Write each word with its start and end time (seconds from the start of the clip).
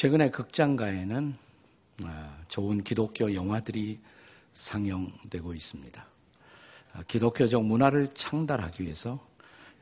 최근에 0.00 0.30
극장가에는 0.30 1.34
아, 2.04 2.38
좋은 2.48 2.82
기독교 2.82 3.34
영화들이 3.34 4.00
상영되고 4.54 5.52
있습니다. 5.52 6.06
아, 6.94 7.02
기독교적 7.02 7.62
문화를 7.62 8.08
창달하기 8.14 8.82
위해서 8.82 9.20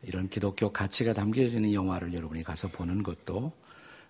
이런 0.03 0.29
기독교 0.29 0.73
가치가 0.73 1.13
담겨지는 1.13 1.73
영화를 1.73 2.13
여러분이 2.15 2.43
가서 2.43 2.67
보는 2.67 3.05
것도 3.05 3.53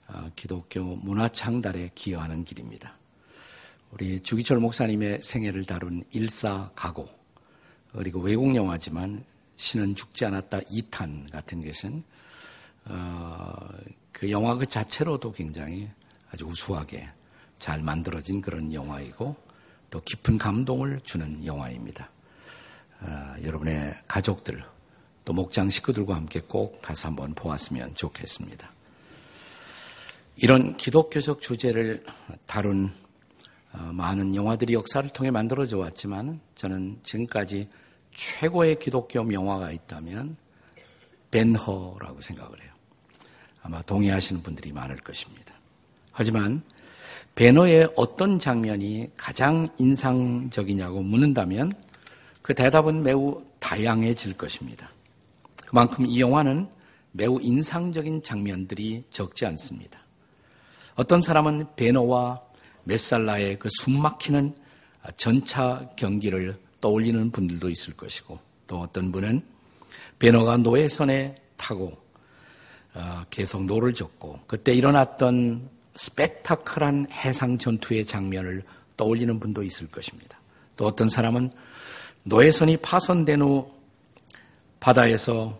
아, 0.07 0.31
기독교 0.35 0.82
문화 0.96 1.29
창달에 1.29 1.91
기여하는 1.95 2.46
길입니다. 2.46 2.96
우리 3.90 4.18
주기철 4.18 4.61
목사님의 4.61 5.21
생애를 5.22 5.67
다룬 5.67 6.04
일사가고 6.13 7.07
그리고 7.93 8.21
외국 8.21 8.57
영화지만 8.57 9.22
신은 9.57 9.95
죽지 9.95 10.25
않았다 10.25 10.61
2탄 10.61 11.31
같은 11.31 11.63
것은 11.63 12.03
어, 12.86 13.68
그 14.11 14.31
영화 14.31 14.57
그 14.57 14.64
자체로도 14.67 15.32
굉장히 15.32 15.90
아주 16.32 16.46
우수하게 16.46 17.09
잘 17.59 17.82
만들어진 17.82 18.41
그런 18.41 18.73
영화이고 18.73 19.36
또 19.91 20.00
깊은 20.03 20.39
감동을 20.39 21.00
주는 21.03 21.45
영화입니다. 21.45 22.11
어, 23.00 23.35
여러분의 23.43 23.95
가족들 24.07 24.63
또 25.25 25.33
목장 25.33 25.71
식구들과 25.71 26.14
함께 26.14 26.41
꼭 26.41 26.81
가서 26.83 27.09
한번 27.09 27.35
보았으면 27.35 27.95
좋겠습니다. 27.95 28.71
이런 30.36 30.77
기독교적 30.77 31.41
주제를 31.41 32.05
다룬 32.47 32.92
어, 33.72 33.78
많은 33.92 34.34
영화들이 34.34 34.75
역사를 34.75 35.08
통해 35.11 35.31
만들어져 35.31 35.78
왔지만 35.78 36.41
저는 36.55 37.00
지금까지 37.05 37.69
최고의 38.14 38.78
기독교 38.78 39.22
명화가 39.22 39.72
있다면 39.72 40.36
벤허라고 41.31 42.20
생각을 42.20 42.62
해요. 42.62 42.72
아마 43.62 43.83
동의하시는 43.83 44.42
분들이 44.42 44.72
많을 44.72 44.97
것입니다. 44.97 45.58
하지만 46.19 46.62
배너의 47.36 47.92
어떤 47.94 48.41
장면이 48.41 49.12
가장 49.16 49.69
인상적이냐고 49.78 51.00
묻는다면 51.00 51.72
그 52.42 52.52
대답은 52.55 53.05
매우 53.05 53.44
다양해질 53.61 54.36
것입니다. 54.36 54.91
그만큼 55.64 56.06
이 56.06 56.20
영화는 56.20 56.66
매우 57.12 57.39
인상적인 57.41 58.24
장면들이 58.24 59.05
적지 59.12 59.46
않습니다. 59.46 60.00
어떤 60.96 61.20
사람은 61.20 61.69
베너와 61.77 62.42
메살라의 62.83 63.61
그 63.61 63.69
숨막히는 63.70 64.56
전차 65.16 65.89
경기를 65.94 66.58
떠올리는 66.80 67.30
분들도 67.30 67.70
있을 67.70 67.96
것이고 67.96 68.41
또 68.66 68.80
어떤 68.80 69.12
분은 69.12 69.41
벤허가 70.19 70.56
노예선에 70.56 71.36
타고 71.56 71.96
어, 72.94 73.22
계속 73.30 73.66
노를 73.66 73.94
젓고 73.94 74.41
그때 74.48 74.74
일어났던 74.74 75.77
스펙타클한 75.98 77.08
해상 77.12 77.58
전투의 77.58 78.06
장면을 78.06 78.62
떠올리는 78.96 79.38
분도 79.38 79.62
있을 79.62 79.91
것입니다. 79.91 80.38
또 80.77 80.86
어떤 80.86 81.08
사람은 81.08 81.50
노예선이 82.22 82.78
파손된 82.78 83.42
후 83.42 83.70
바다에서 84.80 85.58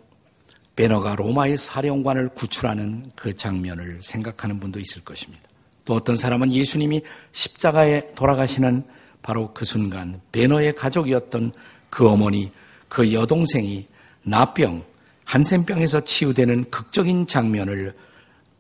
벤허가 0.77 1.17
로마의 1.17 1.59
사령관을 1.59 2.31
구출하는 2.31 3.11
그 3.17 3.37
장면을 3.37 3.99
생각하는 4.03 4.61
분도 4.61 4.79
있을 4.79 5.05
것입니다. 5.05 5.43
또 5.85 5.95
어떤 5.95 6.17
사람은 6.17 6.53
예수님이 6.53 7.03
십자가에 7.33 8.11
돌아가시는 8.15 8.85
바로 9.23 9.53
그 9.53 9.65
순간 9.65 10.21
베너의 10.31 10.77
가족이었던 10.77 11.53
그 11.91 12.09
어머니, 12.09 12.53
그 12.89 13.13
여동생이 13.13 13.89
나병, 14.23 14.85
한센병에서 15.25 16.05
치유되는 16.05 16.71
극적인 16.71 17.27
장면을 17.27 17.95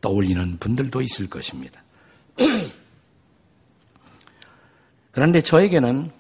떠올리는 0.01 0.59
분들도 0.59 1.03
있을 1.03 1.29
것입니다. 1.29 1.83
그런데 5.13 5.41
저에게는 5.41 6.11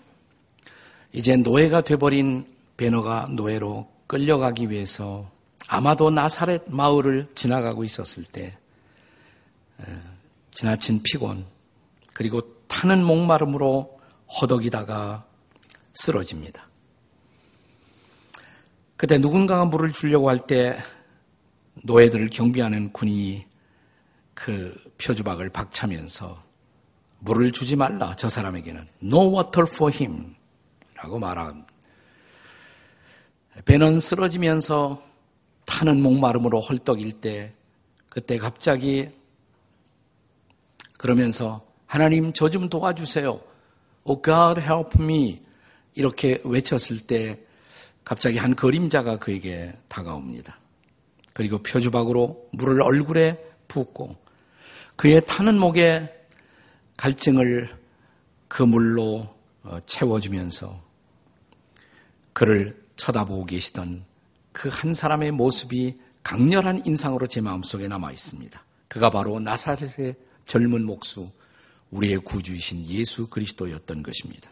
이제 1.12 1.37
노예가 1.37 1.83
돼버린 1.83 2.47
베너가 2.77 3.28
노예로 3.31 3.89
끌려가기 4.06 4.71
위해서 4.71 5.31
아마도 5.69 6.11
나사렛 6.11 6.65
마을을 6.69 7.28
지나가고 7.34 7.84
있었을 7.84 8.25
때 8.25 8.56
지나친 10.53 11.03
피곤 11.03 11.47
그리고 12.15 12.41
타는 12.66 13.05
목마름으로 13.05 14.00
허덕이다가 14.41 15.25
쓰러집니다. 15.95 16.69
그때 18.97 19.19
누군가가 19.19 19.65
물을 19.65 19.93
주려고 19.93 20.28
할 20.28 20.39
때 20.39 20.77
노예들을 21.84 22.28
경비하는 22.28 22.93
군인이 22.93 23.47
그 24.38 24.72
표주박을 25.03 25.49
박차면서 25.49 26.41
물을 27.19 27.50
주지 27.50 27.75
말라 27.75 28.15
저 28.16 28.28
사람에게는 28.28 28.87
no 29.03 29.37
water 29.37 29.66
for 29.69 29.93
him 29.93 30.37
라고 30.94 31.19
말합니다. 31.19 31.66
배는 33.65 33.98
쓰러지면서 33.98 35.03
타는 35.65 36.00
목마름으로 36.00 36.60
헐떡일 36.60 37.21
때 37.21 37.53
그때 38.09 38.38
갑자기 38.38 39.10
그러면서 40.98 41.66
하나님 41.87 42.32
저 42.32 42.48
좀 42.48 42.69
도와주세요. 42.69 43.41
Oh 44.04 44.22
God 44.22 44.60
help 44.60 45.03
me 45.03 45.43
이렇게 45.94 46.41
외쳤을 46.44 47.09
때 47.09 47.41
갑자기 48.04 48.38
한 48.38 48.54
그림자가 48.54 49.19
그에게 49.19 49.72
다가옵니다. 49.88 50.60
그리고 51.32 51.59
표주박으로 51.59 52.50
물을 52.53 52.81
얼굴에 52.81 53.44
붓고 53.66 54.28
그의 54.98 55.22
타는 55.25 55.56
목에 55.56 56.12
갈증을 56.97 57.70
그 58.48 58.64
물로 58.64 59.32
어, 59.62 59.78
채워주면서 59.86 60.82
그를 62.32 62.84
쳐다보고 62.97 63.47
계시던 63.47 64.04
그 64.53 64.69
한 64.69 64.92
사람의 64.92 65.31
모습이 65.31 65.94
강렬한 66.25 66.84
인상으로 66.84 67.28
제 67.28 67.41
마음속에 67.41 67.86
남아 67.86 68.10
있습니다. 68.10 68.60
그가 68.88 69.09
바로 69.09 69.38
나사렛의 69.38 70.16
젊은 70.48 70.84
목수, 70.84 71.30
우리의 71.92 72.19
구주이신 72.19 72.86
예수 72.86 73.30
그리스도였던 73.30 74.03
것입니다. 74.03 74.50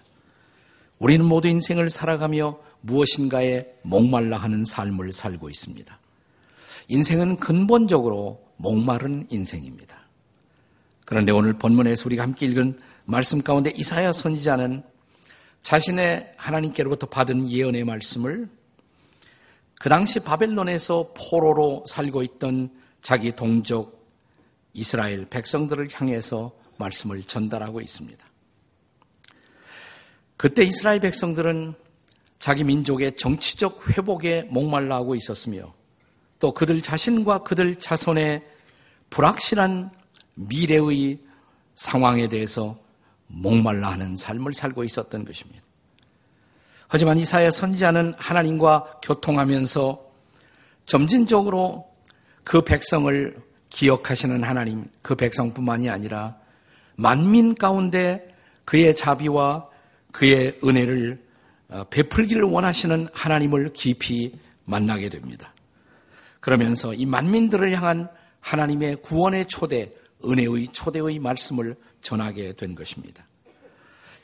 우리는 1.00 1.24
모두 1.24 1.48
인생을 1.48 1.90
살아가며 1.90 2.60
무엇인가에 2.82 3.66
목말라 3.82 4.36
하는 4.36 4.64
삶을 4.64 5.12
살고 5.12 5.50
있습니다. 5.50 5.98
인생은 6.86 7.38
근본적으로 7.38 8.46
목마른 8.58 9.26
인생입니다. 9.28 10.05
그런데 11.06 11.32
오늘 11.32 11.54
본문에서 11.54 12.02
우리가 12.06 12.24
함께 12.24 12.46
읽은 12.46 12.78
말씀 13.04 13.40
가운데 13.40 13.70
이사야 13.70 14.12
선지자는 14.12 14.82
자신의 15.62 16.32
하나님께로부터 16.36 17.06
받은 17.06 17.48
예언의 17.48 17.84
말씀을 17.84 18.48
그 19.78 19.88
당시 19.88 20.20
바벨론에서 20.20 21.12
포로로 21.16 21.84
살고 21.86 22.22
있던 22.22 22.70
자기 23.02 23.32
동족 23.32 24.04
이스라엘 24.72 25.26
백성들을 25.26 25.88
향해서 25.92 26.52
말씀을 26.76 27.22
전달하고 27.22 27.80
있습니다. 27.80 28.26
그때 30.36 30.64
이스라엘 30.64 31.00
백성들은 31.00 31.74
자기 32.40 32.64
민족의 32.64 33.16
정치적 33.16 33.90
회복에 33.90 34.42
목말라 34.50 34.96
하고 34.96 35.14
있었으며 35.14 35.72
또 36.40 36.52
그들 36.52 36.82
자신과 36.82 37.38
그들 37.38 37.76
자손의 37.76 38.44
불확실한 39.10 39.90
미래의 40.36 41.18
상황에 41.74 42.28
대해서 42.28 42.76
목말라 43.26 43.92
하는 43.92 44.16
삶을 44.16 44.52
살고 44.52 44.84
있었던 44.84 45.24
것입니다. 45.24 45.62
하지만 46.88 47.18
이사야 47.18 47.50
선지자는 47.50 48.14
하나님과 48.16 49.00
교통하면서 49.02 50.06
점진적으로 50.86 51.90
그 52.44 52.62
백성을 52.62 53.36
기억하시는 53.70 54.44
하나님, 54.44 54.84
그 55.02 55.16
백성뿐만이 55.16 55.90
아니라 55.90 56.36
만민 56.94 57.54
가운데 57.54 58.22
그의 58.64 58.94
자비와 58.94 59.68
그의 60.12 60.58
은혜를 60.64 61.26
어, 61.68 61.84
베풀기를 61.90 62.44
원하시는 62.44 63.08
하나님을 63.12 63.72
깊이 63.72 64.32
만나게 64.64 65.08
됩니다. 65.08 65.52
그러면서 66.38 66.94
이 66.94 67.04
만민들을 67.04 67.76
향한 67.76 68.08
하나님의 68.40 68.96
구원의 69.02 69.46
초대, 69.46 69.92
은혜의 70.24 70.68
초대의 70.72 71.18
말씀을 71.18 71.76
전하게 72.00 72.54
된 72.54 72.74
것입니다. 72.74 73.26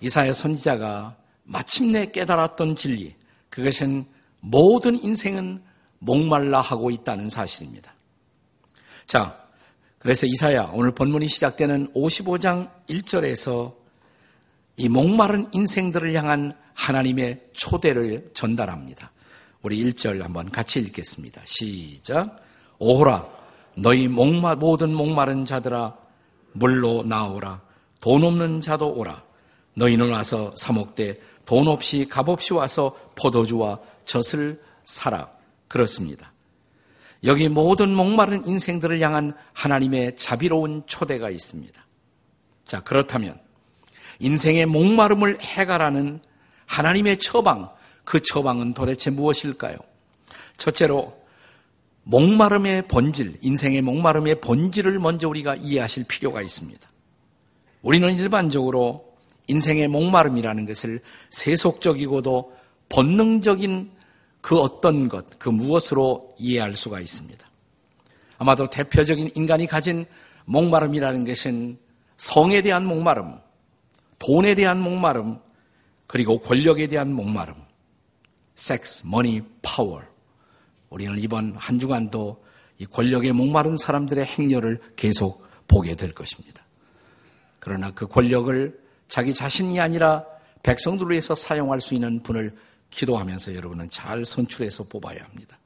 이사야 0.00 0.32
선지자가 0.32 1.16
마침내 1.44 2.06
깨달았던 2.06 2.76
진리, 2.76 3.14
그것은 3.48 4.04
모든 4.40 5.02
인생은 5.02 5.62
목말라 5.98 6.60
하고 6.60 6.90
있다는 6.90 7.28
사실입니다. 7.28 7.94
자, 9.06 9.38
그래서 9.98 10.26
이사야 10.26 10.70
오늘 10.72 10.92
본문이 10.92 11.28
시작되는 11.28 11.92
55장 11.94 12.70
1절에서 12.88 13.72
이 14.76 14.88
목마른 14.88 15.46
인생들을 15.52 16.14
향한 16.14 16.52
하나님의 16.74 17.50
초대를 17.52 18.30
전달합니다. 18.34 19.12
우리 19.62 19.84
1절 19.84 20.22
한번 20.22 20.50
같이 20.50 20.80
읽겠습니다. 20.80 21.42
시작. 21.44 22.42
오호라 22.78 23.41
너희 23.76 24.08
목마 24.08 24.54
모든 24.54 24.94
목마른 24.94 25.44
자들아 25.44 25.96
물로 26.52 27.02
나오라. 27.04 27.60
돈 28.00 28.24
없는 28.24 28.60
자도 28.60 28.92
오라. 28.92 29.22
너희는 29.74 30.10
와서 30.10 30.52
사먹되 30.56 31.20
돈 31.46 31.68
없이 31.68 32.06
값 32.08 32.28
없이 32.28 32.52
와서 32.52 32.96
포도주와 33.14 33.78
젖을 34.04 34.60
사라. 34.84 35.30
그렇습니다. 35.68 36.32
여기 37.24 37.48
모든 37.48 37.94
목마른 37.94 38.46
인생들을 38.46 39.00
향한 39.00 39.32
하나님의 39.52 40.16
자비로운 40.16 40.82
초대가 40.86 41.30
있습니다. 41.30 41.86
자, 42.66 42.80
그렇다면 42.80 43.40
인생의 44.18 44.66
목마름을 44.66 45.40
해가라는 45.40 46.20
하나님의 46.66 47.18
처방, 47.18 47.70
그 48.04 48.20
처방은 48.20 48.74
도대체 48.74 49.10
무엇일까요? 49.10 49.76
첫째로 50.56 51.21
목마름의 52.04 52.88
본질, 52.88 53.38
인생의 53.40 53.82
목마름의 53.82 54.40
본질을 54.40 54.98
먼저 54.98 55.28
우리가 55.28 55.56
이해하실 55.56 56.04
필요가 56.08 56.42
있습니다. 56.42 56.80
우리는 57.82 58.14
일반적으로 58.14 59.12
인생의 59.46 59.88
목마름이라는 59.88 60.66
것을 60.66 61.00
세속적이고도 61.30 62.56
본능적인 62.88 63.90
그 64.40 64.58
어떤 64.58 65.08
것, 65.08 65.38
그 65.38 65.48
무엇으로 65.48 66.34
이해할 66.38 66.74
수가 66.74 67.00
있습니다. 67.00 67.46
아마도 68.38 68.68
대표적인 68.68 69.30
인간이 69.36 69.66
가진 69.66 70.04
목마름이라는 70.46 71.24
것은 71.24 71.78
성에 72.16 72.62
대한 72.62 72.84
목마름, 72.84 73.38
돈에 74.18 74.54
대한 74.54 74.80
목마름, 74.80 75.38
그리고 76.06 76.40
권력에 76.40 76.88
대한 76.88 77.12
목마름, 77.12 77.54
sex, 78.54 79.06
money, 79.06 79.42
power. 79.62 80.02
우리는 80.92 81.18
이번 81.18 81.54
한 81.56 81.78
주간도 81.78 82.44
이 82.78 82.86
권력에 82.86 83.32
목마른 83.32 83.76
사람들의 83.76 84.24
행렬을 84.24 84.80
계속 84.94 85.46
보게 85.66 85.94
될 85.94 86.12
것입니다. 86.12 86.62
그러나 87.58 87.90
그 87.92 88.06
권력을 88.06 88.78
자기 89.08 89.32
자신이 89.32 89.80
아니라 89.80 90.24
백성들을 90.62 91.10
위해서 91.10 91.34
사용할 91.34 91.80
수 91.80 91.94
있는 91.94 92.22
분을 92.22 92.54
기도하면서 92.90 93.54
여러분은 93.54 93.90
잘 93.90 94.24
선출해서 94.24 94.84
뽑아야 94.84 95.22
합니다. 95.24 95.58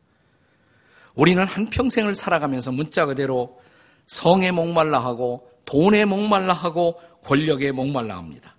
우리는 1.14 1.42
한평생을 1.44 2.14
살아가면서 2.14 2.70
문자 2.70 3.06
그대로 3.06 3.60
성에 4.06 4.52
목말라 4.52 5.00
하고 5.00 5.50
돈에 5.64 6.04
목말라 6.04 6.54
하고 6.54 7.00
권력에 7.24 7.72
목말라 7.72 8.16
합니다. 8.16 8.54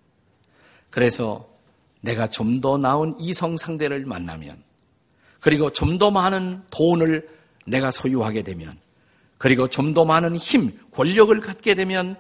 그래서 0.90 1.48
내가 2.02 2.28
좀 2.28 2.60
더 2.60 2.78
나은 2.78 3.16
이성 3.20 3.56
상대를 3.56 4.06
만나면 4.06 4.67
그리고 5.40 5.70
좀 5.70 5.98
더 5.98 6.12
많은 6.12 6.64
돈을 6.72 7.28
내가 7.66 7.92
소유하게 7.92 8.44
되면 8.44 8.78
그리고 9.38 9.68
좀 9.68 9.94
더 9.94 10.06
많은 10.06 10.36
힘, 10.36 10.78
권력을 10.92 11.40
갖게 11.42 11.76
되면 11.76 12.16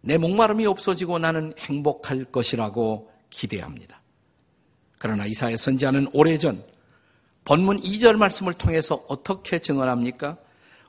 내 0.00 0.18
목마름이 0.18 0.66
없어지고 0.66 1.18
나는 1.18 1.52
행복할 1.58 2.24
것이라고 2.24 3.10
기대합니다. 3.30 4.00
그러나 4.98 5.26
이사의 5.26 5.56
선지자는 5.56 6.08
오래전 6.12 6.62
본문 7.44 7.80
2절 7.80 8.16
말씀을 8.16 8.52
통해서 8.54 9.04
어떻게 9.08 9.58
증언합니까? 9.58 10.36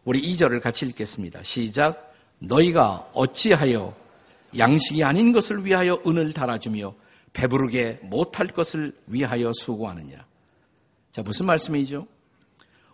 우리 0.03 0.21
2절을 0.21 0.61
같이 0.61 0.85
읽겠습니다. 0.87 1.43
시작. 1.43 2.13
너희가 2.39 3.09
어찌하여 3.13 3.95
양식이 4.57 5.03
아닌 5.03 5.31
것을 5.31 5.63
위하여 5.65 6.01
은을 6.05 6.33
달아주며 6.33 6.93
배부르게 7.33 7.99
못할 8.03 8.47
것을 8.47 8.93
위하여 9.07 9.51
수고하느냐. 9.53 10.25
자, 11.11 11.21
무슨 11.23 11.45
말씀이죠? 11.45 12.07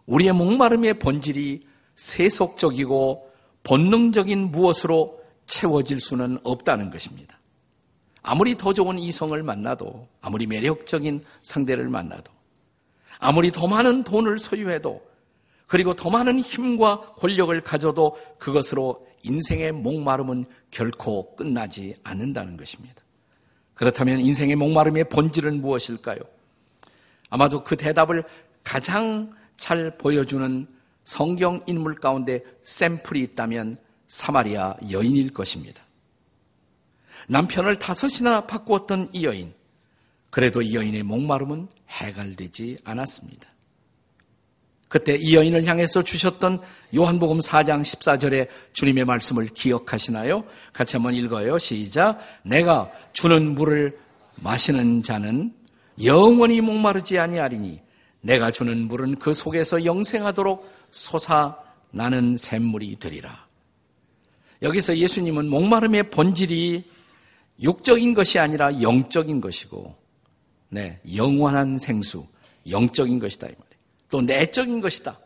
우리의 0.06 0.34
목마름의 0.34 1.00
본질이 1.00 1.66
세속적이고 1.96 3.32
본능적인 3.64 4.52
무엇으로 4.52 5.22
채워질 5.48 6.00
수는 6.00 6.40
없다는 6.44 6.90
것입니다. 6.90 7.40
아무리 8.22 8.58
더 8.58 8.74
좋은 8.74 8.98
이성을 8.98 9.42
만나도, 9.44 10.08
아무리 10.22 10.48
매력적인 10.48 11.22
상대를 11.42 11.90
만나도, 11.90 12.32
아무리 13.20 13.52
더 13.52 13.68
많은 13.68 14.04
돈을 14.04 14.40
소유해도, 14.40 15.02
그리고 15.68 15.94
더 15.94 16.10
많은 16.10 16.40
힘과 16.40 17.14
권력을 17.16 17.60
가져도 17.62 18.18
그것으로 18.38 19.08
인생의 19.24 19.72
목마름은 19.72 20.46
결코 20.70 21.36
끝나지 21.36 21.96
않는다는 22.04 22.58
것입니다. 22.58 23.04
그렇다면 23.74 24.20
인생의 24.20 24.56
목마름의 24.56 25.10
본질은 25.10 25.62
무엇일까요? 25.62 26.20
아마도 27.36 27.66
그 27.66 27.76
대답을 27.76 28.24
가장 28.64 29.30
잘 29.58 29.98
보여주는 29.98 30.68
성경 31.04 31.62
인물 31.68 31.96
가운데 31.96 32.42
샘플이 32.64 33.22
있다면 33.24 33.78
사마리아 34.08 34.78
여인일 34.90 35.34
것입니다. 35.34 35.84
남편을 37.28 37.76
다섯이나 37.78 38.48
바꾸었던 38.48 39.10
이 39.12 39.26
여인. 39.26 39.54
그래도 40.30 40.62
이 40.62 40.76
여인의 40.76 41.04
목마름은 41.04 41.68
해갈되지 41.90 42.78
않았습니다. 42.86 43.50
그때 44.88 45.18
이 45.18 45.36
여인을 45.36 45.66
향해서 45.66 46.04
주셨던 46.04 46.62
요한복음 46.96 47.40
4장 47.40 47.82
14절에 47.82 48.48
주님의 48.72 49.04
말씀을 49.04 49.48
기억하시나요? 49.48 50.46
같이 50.72 50.96
한번 50.96 51.14
읽어요. 51.16 51.58
시작. 51.58 52.18
내가 52.44 52.90
주는 53.12 53.56
물을 53.56 54.00
마시는 54.42 55.04
자는 55.04 55.54
영원히 56.04 56.62
목마르지 56.62 57.18
아니하리니 57.20 57.82
내가 58.22 58.52
주는 58.52 58.88
물은 58.88 59.16
그 59.16 59.34
속에서 59.34 59.86
영생하도록 59.86 60.72
솟아나는 60.92 62.38
샘물이 62.38 62.98
되리라. 63.00 63.46
여기서 64.62 64.98
예수님은 64.98 65.48
목마름의 65.48 66.10
본질이 66.10 66.84
육적인 67.62 68.14
것이 68.14 68.40
아니라 68.40 68.82
영적인 68.82 69.42
것이고, 69.42 69.96
네, 70.70 71.00
영원한 71.16 71.78
생수, 71.78 72.26
영적인 72.70 73.20
것이다. 73.20 73.48
또 74.10 74.22
내적인 74.22 74.82
것이다. 74.82 75.20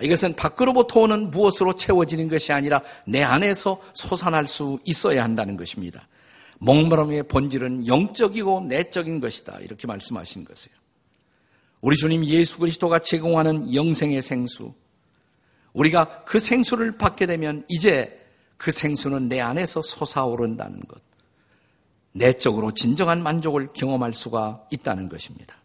이것은 0.00 0.36
밖으로부터 0.36 1.00
오는 1.00 1.30
무엇으로 1.30 1.76
채워지는 1.76 2.28
것이 2.28 2.52
아니라 2.52 2.82
내 3.06 3.22
안에서 3.22 3.82
솟아날 3.94 4.46
수 4.46 4.78
있어야 4.84 5.24
한다는 5.24 5.56
것입니다. 5.56 6.06
목마름의 6.58 7.24
본질은 7.24 7.86
영적이고 7.86 8.62
내적인 8.62 9.20
것이다. 9.20 9.58
이렇게 9.60 9.86
말씀하신 9.86 10.44
것이에요. 10.44 10.76
우리 11.80 11.96
주님 11.96 12.24
예수 12.24 12.58
그리스도가 12.58 12.98
제공하는 12.98 13.72
영생의 13.74 14.22
생수. 14.22 14.74
우리가 15.72 16.24
그 16.24 16.40
생수를 16.40 16.98
받게 16.98 17.26
되면 17.26 17.64
이제 17.68 18.26
그 18.56 18.72
생수는 18.72 19.28
내 19.28 19.40
안에서 19.40 19.82
솟아오른다는 19.82 20.80
것. 20.80 21.00
내적으로 22.12 22.72
진정한 22.74 23.22
만족을 23.22 23.68
경험할 23.72 24.12
수가 24.12 24.66
있다는 24.70 25.08
것입니다. 25.08 25.56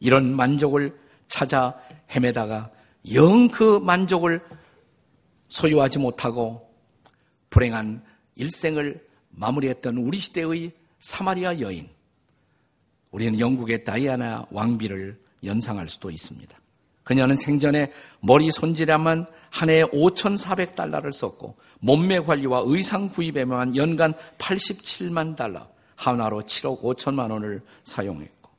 이런 0.00 0.34
만족을 0.34 0.94
찾아 1.28 1.80
헤매다가 2.10 2.70
영 3.14 3.48
그 3.48 3.78
만족을 3.78 4.42
소유하지 5.48 5.98
못하고 6.00 6.68
불행한 7.50 8.04
일생을 8.34 9.05
마무리했던 9.36 9.96
우리 9.98 10.18
시대의 10.18 10.72
사마리아 10.98 11.60
여인. 11.60 11.88
우리는 13.10 13.38
영국의 13.38 13.84
다이아나 13.84 14.46
왕비를 14.50 15.18
연상할 15.44 15.88
수도 15.88 16.10
있습니다. 16.10 16.58
그녀는 17.04 17.36
생전에 17.36 17.92
머리 18.20 18.50
손질에만 18.50 19.26
한 19.50 19.70
해에 19.70 19.84
5,400달러를 19.84 21.12
썼고 21.12 21.56
몸매 21.78 22.20
관리와 22.20 22.64
의상 22.66 23.08
구입에만 23.08 23.76
연간 23.76 24.12
87만 24.38 25.36
달러, 25.36 25.68
하나로 25.94 26.42
7억 26.42 26.82
5천만 26.82 27.30
원을 27.30 27.62
사용했고 27.84 28.50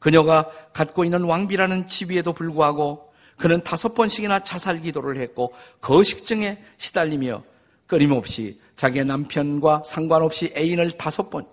그녀가 0.00 0.50
갖고 0.72 1.04
있는 1.04 1.22
왕비라는 1.22 1.88
지위에도 1.88 2.32
불구하고 2.32 3.12
그는 3.36 3.62
다섯 3.62 3.94
번씩이나 3.94 4.44
자살 4.44 4.80
기도를 4.80 5.18
했고 5.18 5.52
거식증에 5.80 6.62
시달리며 6.78 7.44
끊임없이 7.86 8.60
자기의 8.76 9.04
남편과 9.06 9.82
상관없이 9.84 10.52
애인을 10.56 10.92
다섯 10.92 11.30
번, 11.30 11.46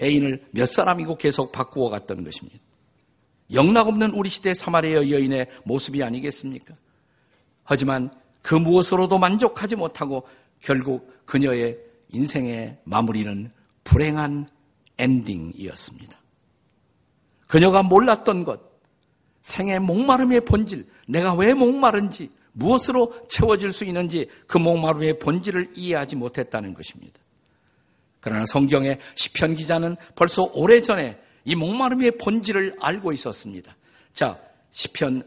애인을 0.00 0.46
몇 0.50 0.66
사람이고 0.66 1.16
계속 1.16 1.52
바꾸어 1.52 1.88
갔던 1.88 2.24
것입니다. 2.24 2.58
영락없는 3.52 4.10
우리 4.10 4.28
시대 4.28 4.54
사마리아 4.54 5.08
여인의 5.08 5.46
모습이 5.64 6.02
아니겠습니까? 6.02 6.74
하지만 7.64 8.10
그 8.42 8.54
무엇으로도 8.54 9.18
만족하지 9.18 9.76
못하고 9.76 10.26
결국 10.60 11.12
그녀의 11.24 11.78
인생의 12.10 12.78
마무리는 12.84 13.50
불행한 13.84 14.48
엔딩이었습니다. 14.98 16.18
그녀가 17.46 17.82
몰랐던 17.82 18.44
것, 18.44 18.60
생의 19.42 19.80
목마름의 19.80 20.44
본질, 20.44 20.86
내가 21.06 21.34
왜 21.34 21.54
목마른지, 21.54 22.30
무엇으로 22.56 23.12
채워질 23.28 23.72
수 23.72 23.84
있는지 23.84 24.28
그 24.46 24.56
목마름의 24.56 25.18
본질을 25.18 25.72
이해하지 25.74 26.16
못했다는 26.16 26.72
것입니다. 26.74 27.20
그러나 28.20 28.46
성경의 28.46 28.98
시편 29.14 29.54
기자는 29.54 29.96
벌써 30.14 30.44
오래전에 30.54 31.18
이 31.44 31.54
목마름의 31.54 32.12
본질을 32.12 32.76
알고 32.80 33.12
있었습니다. 33.12 33.76
자, 34.14 34.38
시편 34.72 35.22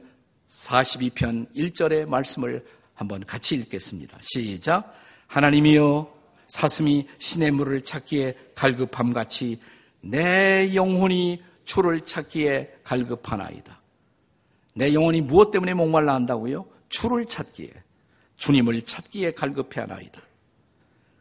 42편 0.50 1.56
1절의 1.56 2.08
말씀을 2.08 2.66
한번 2.96 3.24
같이 3.26 3.56
읽겠습니다. 3.56 4.18
시작. 4.22 4.94
하나님이여 5.28 6.12
사슴이 6.48 7.08
신의 7.20 7.52
물을 7.52 7.82
찾기에 7.82 8.36
갈급함 8.56 9.14
같이 9.14 9.60
내 10.02 10.74
영혼이 10.74 11.44
주를 11.64 12.02
찾기에 12.02 12.80
갈급하나이다. 12.84 13.80
내 14.74 14.94
영혼이 14.94 15.22
무엇 15.22 15.52
때문에 15.52 15.76
목말라 15.76 16.16
한다고요? 16.16 16.66
주를 16.90 17.26
찾기에, 17.26 17.72
주님을 18.38 18.82
찾기에 18.82 19.32
갈급해 19.32 19.82
하나이다. 19.82 20.22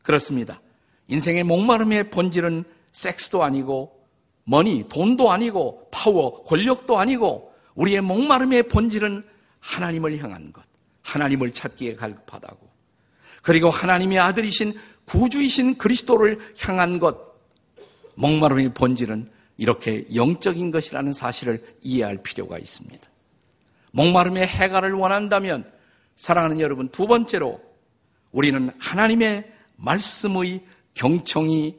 그렇습니다. 0.02 0.60
인생의 1.08 1.44
목마름의 1.44 2.10
본질은 2.10 2.64
섹스도 2.92 3.42
아니고, 3.42 3.98
머니, 4.44 4.88
돈도 4.88 5.30
아니고, 5.30 5.88
파워, 5.90 6.42
권력도 6.44 6.98
아니고, 6.98 7.52
우리의 7.75 8.00
목마름의 8.00 8.64
본질은 8.64 9.22
하나님을 9.60 10.18
향한 10.18 10.52
것, 10.52 10.64
하나님을 11.02 11.52
찾기에 11.52 11.96
갈급하다고. 11.96 12.68
그리고 13.42 13.70
하나님의 13.70 14.18
아들이신 14.18 14.75
구주이신 15.04 15.78
그리스도를 15.78 16.38
향한 16.60 16.98
것, 16.98 17.16
목마름의 18.14 18.75
본질은 18.75 19.30
이렇게 19.56 20.06
영적인 20.14 20.70
것이라는 20.70 21.12
사실을 21.12 21.76
이해할 21.82 22.18
필요가 22.22 22.58
있습니다. 22.58 23.07
목마름의 23.92 24.47
해가를 24.47 24.92
원한다면 24.92 25.71
사랑하는 26.16 26.61
여러분 26.61 26.88
두 26.88 27.07
번째로 27.07 27.61
우리는 28.33 28.71
하나님의 28.78 29.50
말씀의 29.76 30.64
경청이 30.95 31.78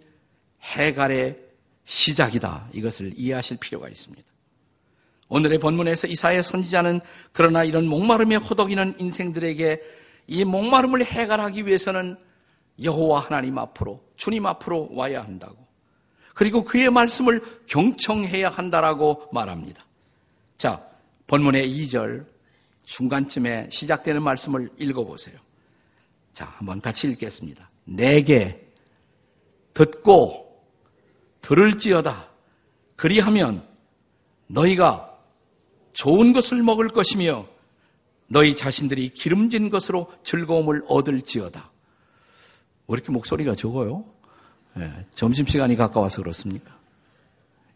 해갈의 0.61 1.37
시작이다. 1.85 2.69
이것을 2.73 3.13
이해하실 3.15 3.57
필요가 3.57 3.89
있습니다. 3.89 4.27
오늘의 5.27 5.59
본문에서 5.59 6.07
이사의 6.07 6.43
선지자는 6.43 7.01
그러나 7.31 7.63
이런 7.63 7.87
목마름에 7.87 8.35
호덕이는 8.35 8.95
인생들에게 8.99 9.81
이 10.27 10.43
목마름을 10.43 11.05
해갈하기 11.05 11.65
위해서는 11.65 12.17
여호와 12.81 13.21
하나님 13.21 13.57
앞으로 13.57 14.03
주님 14.15 14.45
앞으로 14.45 14.89
와야 14.91 15.23
한다고. 15.23 15.57
그리고 16.33 16.63
그의 16.63 16.89
말씀을 16.89 17.41
경청해야 17.67 18.49
한다라고 18.49 19.27
말합니다. 19.33 19.83
자, 20.57 20.88
본문의 21.29 21.71
2절 21.71 22.25
중간쯤에 22.83 23.69
시작되는 23.71 24.23
말씀을 24.23 24.71
읽어보세요. 24.79 25.37
자, 26.33 26.45
한번 26.57 26.81
같이 26.81 27.07
읽겠습니다. 27.07 27.69
내게 27.85 28.67
듣고 29.75 30.59
들을지어다. 31.41 32.29
그리하면 32.95 33.63
너희가 34.47 35.17
좋은 35.93 36.33
것을 36.33 36.63
먹을 36.63 36.87
것이며 36.87 37.45
너희 38.27 38.55
자신들이 38.55 39.09
기름진 39.09 39.69
것으로 39.69 40.11
즐거움을 40.23 40.83
얻을지어다. 40.87 41.71
왜 42.87 42.93
이렇게 42.93 43.11
목소리가 43.11 43.53
적어요? 43.53 44.03
네, 44.73 45.05
점심시간이 45.13 45.75
가까워서 45.75 46.23
그렇습니까? 46.23 46.75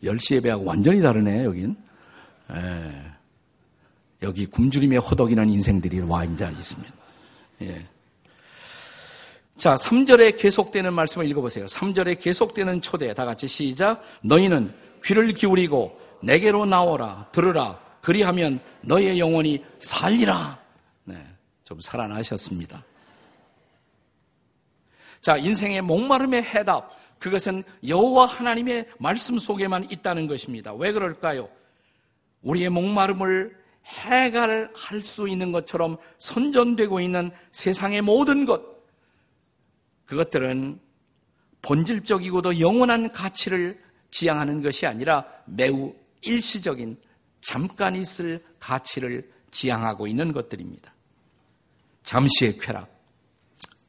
10시 0.04 0.38
예배하고 0.38 0.66
완전히 0.66 1.02
다르네, 1.02 1.44
여긴. 1.44 1.78
네, 2.50 3.13
여기 4.24 4.46
굶주림에 4.46 4.98
호덕이는 4.98 5.50
인생들이 5.50 6.00
와 6.02 6.22
앉아 6.22 6.50
있습니다. 6.50 6.94
예. 7.62 7.86
자, 9.58 9.76
3절에 9.76 10.38
계속되는 10.38 10.94
말씀을 10.94 11.28
읽어보세요. 11.28 11.66
3절에 11.66 12.20
계속되는 12.20 12.82
초대, 12.82 13.14
다 13.14 13.26
같이 13.26 13.48
시작. 13.48 14.02
너희는 14.22 14.74
귀를 15.04 15.34
기울이고 15.34 16.00
내게로 16.24 16.66
나오라, 16.66 17.28
들으라. 17.32 17.80
그리하면 18.02 18.60
너의 18.82 19.20
영혼이 19.20 19.64
살리라. 19.80 20.60
네, 21.04 21.16
좀 21.64 21.80
살아나셨습니다. 21.80 22.84
자, 25.22 25.38
인생의 25.38 25.82
목마름의 25.82 26.44
해답, 26.44 26.92
그것은 27.20 27.64
여호와 27.88 28.26
하나님의 28.26 28.88
말씀 29.00 29.40
속에만 29.40 29.90
있다는 29.92 30.28
것입니다. 30.28 30.74
왜 30.74 30.92
그럴까요? 30.92 31.48
우리의 32.42 32.70
목마름을 32.70 33.63
해갈할 33.86 35.02
수 35.02 35.28
있는 35.28 35.52
것처럼 35.52 35.98
선전되고 36.18 37.00
있는 37.00 37.32
세상의 37.52 38.02
모든 38.02 38.46
것, 38.46 38.62
그것들은 40.06 40.80
본질적이고도 41.62 42.60
영원한 42.60 43.12
가치를 43.12 43.82
지향하는 44.12 44.62
것이 44.62 44.86
아니라 44.86 45.26
매우 45.46 45.94
일시적인 46.22 46.98
잠깐 47.42 47.96
있을 47.96 48.44
가치를 48.60 49.30
지향하고 49.52 50.08
있는 50.08 50.32
것들입니다. 50.34 50.94
잠시의 52.04 52.58
쾌락, 52.58 52.90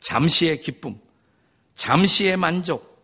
잠시의 0.00 0.60
기쁨, 0.60 0.98
잠시의 1.74 2.36
만족. 2.36 2.94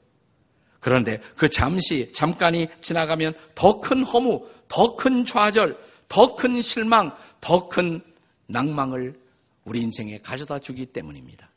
그런데 0.78 1.20
그 1.37 1.49
잠시, 1.49 2.12
잠깐이 2.12 2.68
지나가면 2.80 3.35
더 3.54 3.80
큰 3.80 4.02
허무, 4.02 4.47
더 4.68 4.97
큰 4.97 5.25
좌절, 5.25 5.76
더 6.10 6.34
큰 6.36 6.60
실망, 6.60 7.16
더 7.40 7.68
큰 7.68 8.02
낭망을 8.46 9.18
우리 9.64 9.80
인생에 9.80 10.18
가져다 10.18 10.58
주기 10.58 10.84
때문입니다. 10.84 11.48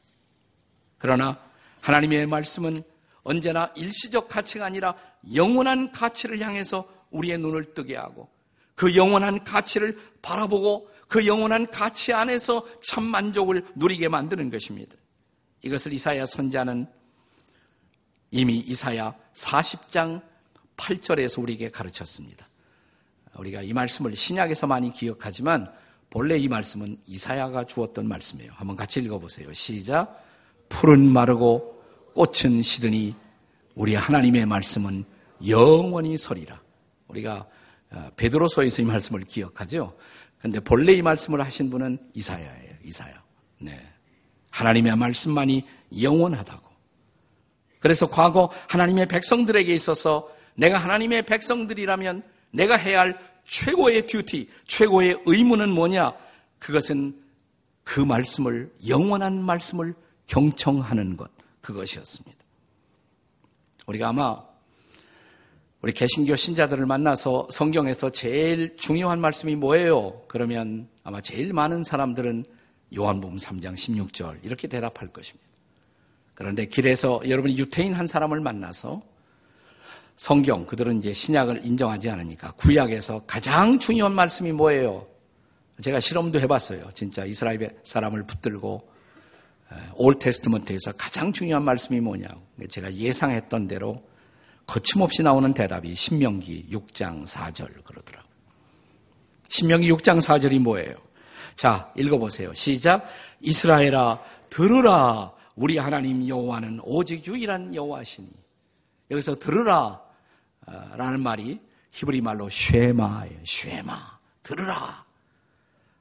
그러나 1.00 1.40
하나님의 1.82 2.28
말씀은 2.28 2.84
언제나 3.24 3.74
일시적 3.76 4.30
가치가 4.30 4.66
아니라 4.66 4.96
영원한 5.34 5.92
가치를 5.92 6.40
향해서 6.40 6.88
우리의 7.10 7.40
눈을 7.40 7.74
뜨게 7.74 7.96
하고 7.96 8.30
그 8.76 8.96
영원한 8.96 9.44
가치를 9.44 10.00
바라보고 10.22 10.90
그 11.08 11.26
영원한 11.26 11.70
가치 11.72 12.14
안에서 12.14 12.66
참 12.84 13.04
만족을 13.04 13.66
누리게 13.76 14.08
만드는 14.08 14.50
것입니다. 14.50 14.96
이것을 15.64 15.94
이사야 15.94 16.26
선자는 16.26 16.88
이미 18.32 18.60
이사야 18.60 19.16
40장 19.34 20.22
8절에서 20.78 21.42
우리에게 21.42 21.72
가르쳤습니다. 21.72 22.48
우리가 23.38 23.62
이 23.62 23.74
말씀을 23.74 24.16
신약에서 24.16 24.68
많이 24.68 24.92
기억하지만 24.92 25.72
본래 26.10 26.38
이 26.38 26.48
말씀은 26.48 26.98
이사야가 27.08 27.66
주었던 27.66 28.08
말씀이에요. 28.08 28.52
한번 28.56 28.76
같이 28.76 29.00
읽어보세요. 29.00 29.52
시작. 29.54 30.24
풀은 30.70 31.08
마르고 31.08 31.82
꽃은 32.14 32.62
시드니 32.62 33.16
우리 33.76 33.96
하나님의 33.96 34.46
말씀은 34.46 35.06
영원히 35.48 36.16
서리라. 36.18 36.62
우리가 37.08 37.48
어, 37.92 38.10
베드로서에서 38.16 38.82
이 38.82 38.86
말씀을 38.86 39.22
기억하죠. 39.22 39.96
그런데 40.38 40.60
본래 40.60 40.94
이 40.94 41.02
말씀을 41.02 41.44
하신 41.44 41.70
분은 41.70 41.98
이사야예요. 42.14 42.74
이사야. 42.84 43.24
네. 43.60 43.80
하나님의 44.50 44.96
말씀만이 44.96 45.66
영원하다고. 46.02 46.70
그래서 47.80 48.10
과거 48.10 48.50
하나님의 48.70 49.08
백성들에게 49.08 49.74
있어서 49.74 50.32
내가 50.56 50.78
하나님의 50.78 51.24
백성들이라면 51.24 52.24
내가 52.54 52.76
해야 52.76 53.02
할 53.02 53.20
최고의 53.46 54.08
듀티, 54.08 54.50
최고의 54.66 55.22
의무는 55.26 55.70
뭐냐? 55.70 56.14
그것은 56.60 57.22
그 57.84 58.00
말씀을, 58.00 58.72
영원한 58.88 59.44
말씀을 59.44 59.94
경청하는 60.28 61.18
것, 61.18 61.30
그것이었습니다. 61.62 62.38
우리가 63.88 64.10
아마 64.10 64.42
우리 65.82 65.92
개신교 65.92 66.38
신자들을 66.38 66.86
만나서 66.86 67.50
성경에서 67.52 68.10
제일 68.12 68.78
중요한 68.78 69.20
말씀이 69.20 69.56
뭐예요? 69.58 70.22
그러면 70.30 70.88
아마 71.04 71.20
제일 71.20 71.52
많은 71.52 71.84
사람들은 71.84 72.46
요한복음 72.96 73.38
3장 73.38 73.74
16절 73.76 74.46
이렇게 74.46 74.70
대답할 74.70 75.10
것입니다. 75.10 75.50
그런데 76.36 76.68
길에서 76.68 77.22
여러분이 77.28 77.58
유태인 77.58 77.94
한 77.94 78.08
사람을 78.08 78.40
만나서 78.40 79.02
성경, 80.16 80.66
그들은 80.66 81.00
이제 81.00 81.14
신약을 81.14 81.66
인정하지 81.66 82.10
않으니까 82.10 82.52
구약에서 82.54 83.26
가장 83.26 83.80
중요한 83.80 84.14
말씀이 84.14 84.52
뭐예요? 84.52 85.08
제가 85.82 86.00
실험도 86.00 86.40
해봤어요. 86.40 86.90
진짜 86.94 87.26
이스라엘 87.26 87.78
사람을 87.84 88.26
붙들고 88.28 88.90
올 89.96 90.20
테스트먼트에서 90.20 90.94
가장 90.94 91.34
중요한 91.34 91.64
말씀이 91.64 92.00
뭐냐고. 92.00 92.42
제가 92.70 92.94
예상했던 92.94 93.68
대로 93.68 94.04
거침없이 94.68 95.24
나오는 95.24 95.54
대답이 95.54 95.96
신명기 95.96 96.68
6장 96.72 97.26
4절 97.26 97.84
그러더라고요. 97.84 98.32
신명기 99.50 99.92
6장 99.92 100.22
4절이 100.22 100.60
뭐예요? 100.60 100.96
자, 101.56 101.92
읽어보세요. 101.98 102.54
시작. 102.54 103.06
이스라엘아, 103.42 104.22
들으라. 104.50 105.32
우리 105.56 105.78
하나님 105.78 106.28
여호와는 106.28 106.80
오직 106.84 107.28
유일한 107.28 107.76
여호와시니 107.76 108.43
여기서 109.14 109.36
들으라 109.36 110.02
라는 110.96 111.22
말이 111.22 111.60
히브리 111.92 112.22
말로 112.22 112.50
쉐마예요. 112.50 113.40
쉐마. 113.44 114.20
들으라. 114.42 115.06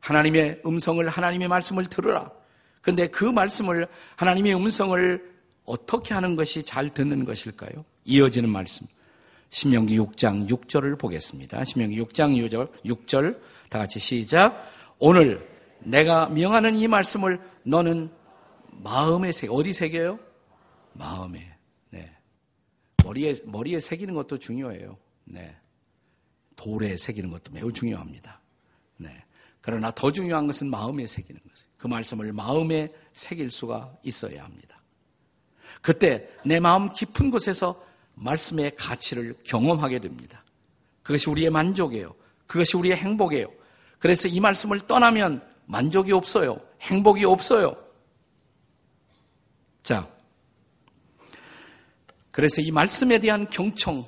하나님의 0.00 0.62
음성을 0.66 1.06
하나님의 1.08 1.48
말씀을 1.48 1.86
들으라. 1.86 2.30
근데 2.80 3.06
그 3.08 3.24
말씀을 3.24 3.86
하나님의 4.16 4.56
음성을 4.56 5.32
어떻게 5.64 6.14
하는 6.14 6.34
것이 6.34 6.64
잘 6.64 6.88
듣는 6.88 7.24
것일까요? 7.24 7.84
이어지는 8.04 8.48
말씀. 8.48 8.86
신명기 9.50 9.98
6장 9.98 10.48
6절을 10.48 10.98
보겠습니다. 10.98 11.62
신명기 11.64 12.02
6장 12.02 12.34
6절, 12.48 12.70
6절 12.84 13.38
다 13.68 13.78
같이 13.78 13.98
시작. 13.98 14.70
오늘 14.98 15.46
내가 15.80 16.26
명하는 16.28 16.74
이 16.76 16.88
말씀을 16.88 17.38
너는 17.62 18.10
마음에 18.70 19.30
새 19.30 19.46
어디 19.48 19.72
새겨요? 19.72 20.18
마음에. 20.94 21.51
네. 23.02 23.04
머리에 23.04 23.34
머리에 23.44 23.80
새기는 23.80 24.14
것도 24.14 24.38
중요해요. 24.38 24.96
네. 25.24 25.56
돌에 26.56 26.96
새기는 26.96 27.30
것도 27.30 27.52
매우 27.52 27.72
중요합니다. 27.72 28.40
네. 28.98 29.24
그러나 29.60 29.90
더 29.90 30.10
중요한 30.10 30.46
것은 30.46 30.68
마음에 30.68 31.06
새기는 31.06 31.40
것이에요. 31.48 31.70
그 31.76 31.86
말씀을 31.86 32.32
마음에 32.32 32.92
새길 33.12 33.50
수가 33.50 33.96
있어야 34.02 34.44
합니다. 34.44 34.80
그때 35.80 36.28
내 36.44 36.60
마음 36.60 36.92
깊은 36.92 37.30
곳에서 37.30 37.84
말씀의 38.14 38.76
가치를 38.76 39.34
경험하게 39.44 39.98
됩니다. 39.98 40.44
그것이 41.02 41.30
우리의 41.30 41.50
만족이에요. 41.50 42.14
그것이 42.46 42.76
우리의 42.76 42.96
행복이에요. 42.96 43.48
그래서 43.98 44.28
이 44.28 44.38
말씀을 44.40 44.80
떠나면 44.86 45.42
만족이 45.66 46.12
없어요. 46.12 46.60
행복이 46.80 47.24
없어요. 47.24 47.76
자, 49.82 50.08
그래서 52.32 52.60
이 52.60 52.72
말씀에 52.72 53.18
대한 53.18 53.48
경청, 53.48 54.04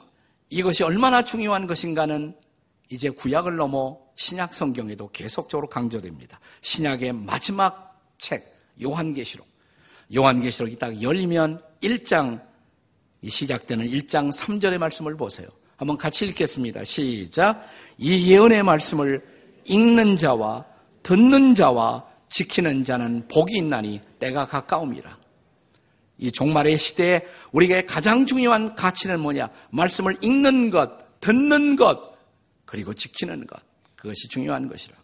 이것이 0.51 0.83
얼마나 0.83 1.23
중요한 1.23 1.67
것인가는 1.67 2.35
이제 2.91 3.11
구약을 3.11 3.57
넘어 3.57 3.99
신약 4.17 4.55
성경에도 4.55 5.11
계속적으로 5.11 5.69
강조됩니다. 5.69 6.41
신약의 6.63 7.13
마지막 7.13 8.01
책, 8.19 8.55
요한계시록. 8.83 9.47
요한계시록이 10.15 10.79
딱 10.79 11.01
열리면 11.01 11.61
1장, 11.83 12.41
시작되는 13.27 13.87
1장 13.87 14.31
3절의 14.31 14.79
말씀을 14.79 15.17
보세요. 15.17 15.49
한번 15.77 15.97
같이 15.97 16.27
읽겠습니다. 16.27 16.85
시작. 16.85 17.67
이 17.99 18.31
예언의 18.31 18.63
말씀을 18.63 19.23
읽는 19.65 20.17
자와 20.17 20.65
듣는 21.03 21.55
자와 21.55 22.07
지키는 22.31 22.85
자는 22.85 23.29
복이 23.29 23.57
있나니 23.57 24.01
때가 24.19 24.47
가까움이라. 24.47 25.24
이 26.19 26.31
종말의 26.31 26.79
시대에 26.79 27.27
우리에게 27.53 27.87
가장 27.87 28.27
중요한 28.27 28.75
가치는 28.75 29.21
뭐냐? 29.21 29.49
말씀을 29.71 30.17
읽는 30.21 30.71
것, 30.71 31.21
듣는 31.21 31.77
것, 31.77 32.15
그리고 32.65 32.95
지키는 32.95 33.47
것. 33.47 33.61
그것이 33.97 34.29
중요한 34.29 34.69
것이라. 34.69 34.97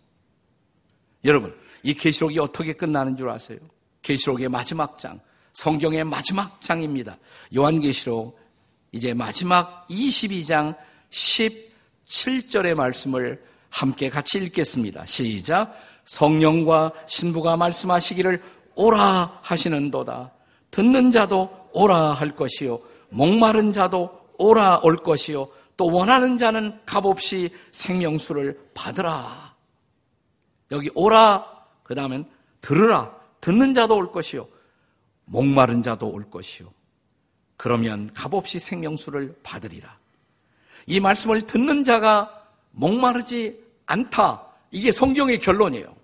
여러분, 1.25 1.55
이 1.83 1.95
계시록이 1.95 2.39
어떻게 2.39 2.73
끝나는 2.75 3.17
줄 3.17 3.29
아세요? 3.29 3.59
계시록의 4.03 4.49
마지막 4.49 4.99
장, 4.99 5.21
성경의 5.53 6.05
마지막 6.05 6.63
장입니다. 6.63 7.19
요한계시록 7.57 8.39
이제 8.93 9.15
마지막 9.15 9.87
22장 9.89 10.77
17절의 11.11 12.75
말씀을 12.75 13.43
함께 13.69 14.11
같이 14.11 14.39
읽겠습니다. 14.39 15.07
시작. 15.07 15.75
성령과 16.05 16.93
신부가 17.07 17.57
말씀하시기를 17.57 18.43
오라 18.75 19.41
하시는도다. 19.43 20.33
듣는 20.71 21.11
자도 21.11 21.69
오라 21.73 22.13
할 22.13 22.35
것이요. 22.35 22.81
목마른 23.11 23.73
자도 23.73 24.21
오라 24.39 24.81
올 24.83 24.97
것이요. 24.97 25.49
또 25.77 25.87
원하는 25.87 26.39
자는 26.39 26.79
값없이 26.87 27.51
생명수를 27.73 28.71
받으라. 28.75 29.55
여기 30.71 30.91
오라, 30.95 31.47
그 31.83 31.95
다음엔 31.95 32.25
들으라. 32.61 33.15
듣는 33.41 33.75
자도 33.75 33.97
올 33.97 34.13
것이요. 34.13 34.47
목마른 35.25 35.83
자도 35.83 36.09
올 36.09 36.31
것이요. 36.31 36.73
그러면 37.57 38.11
값없이 38.15 38.59
생명수를 38.59 39.39
받으리라. 39.43 39.99
이 40.87 41.01
말씀을 41.01 41.43
듣는 41.43 41.85
자가 41.85 42.47
목마르지 42.71 43.63
않다. 43.87 44.47
이게 44.71 44.93
성경의 44.93 45.39
결론이에요. 45.41 45.95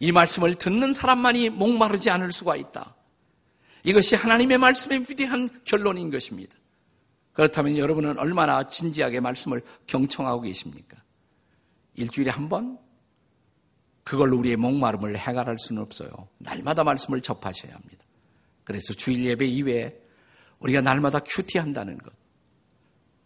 이 0.00 0.12
말씀을 0.12 0.54
듣는 0.54 0.92
사람만이 0.92 1.50
목마르지 1.50 2.10
않을 2.10 2.32
수가 2.32 2.56
있다. 2.56 2.95
이것이 3.86 4.16
하나님의 4.16 4.58
말씀의 4.58 5.06
위대한 5.08 5.48
결론인 5.62 6.10
것입니다. 6.10 6.56
그렇다면 7.32 7.78
여러분은 7.78 8.18
얼마나 8.18 8.68
진지하게 8.68 9.20
말씀을 9.20 9.62
경청하고 9.86 10.42
계십니까? 10.42 10.96
일주일에 11.94 12.30
한 12.30 12.48
번? 12.48 12.78
그걸로 14.02 14.38
우리의 14.38 14.56
목마름을 14.56 15.16
해결할 15.16 15.56
수는 15.58 15.82
없어요. 15.82 16.10
날마다 16.38 16.82
말씀을 16.82 17.20
접하셔야 17.20 17.74
합니다. 17.74 18.04
그래서 18.64 18.92
주일 18.92 19.24
예배 19.24 19.46
이외에 19.46 19.96
우리가 20.58 20.80
날마다 20.80 21.20
큐티한다는 21.20 21.98
것. 21.98 22.12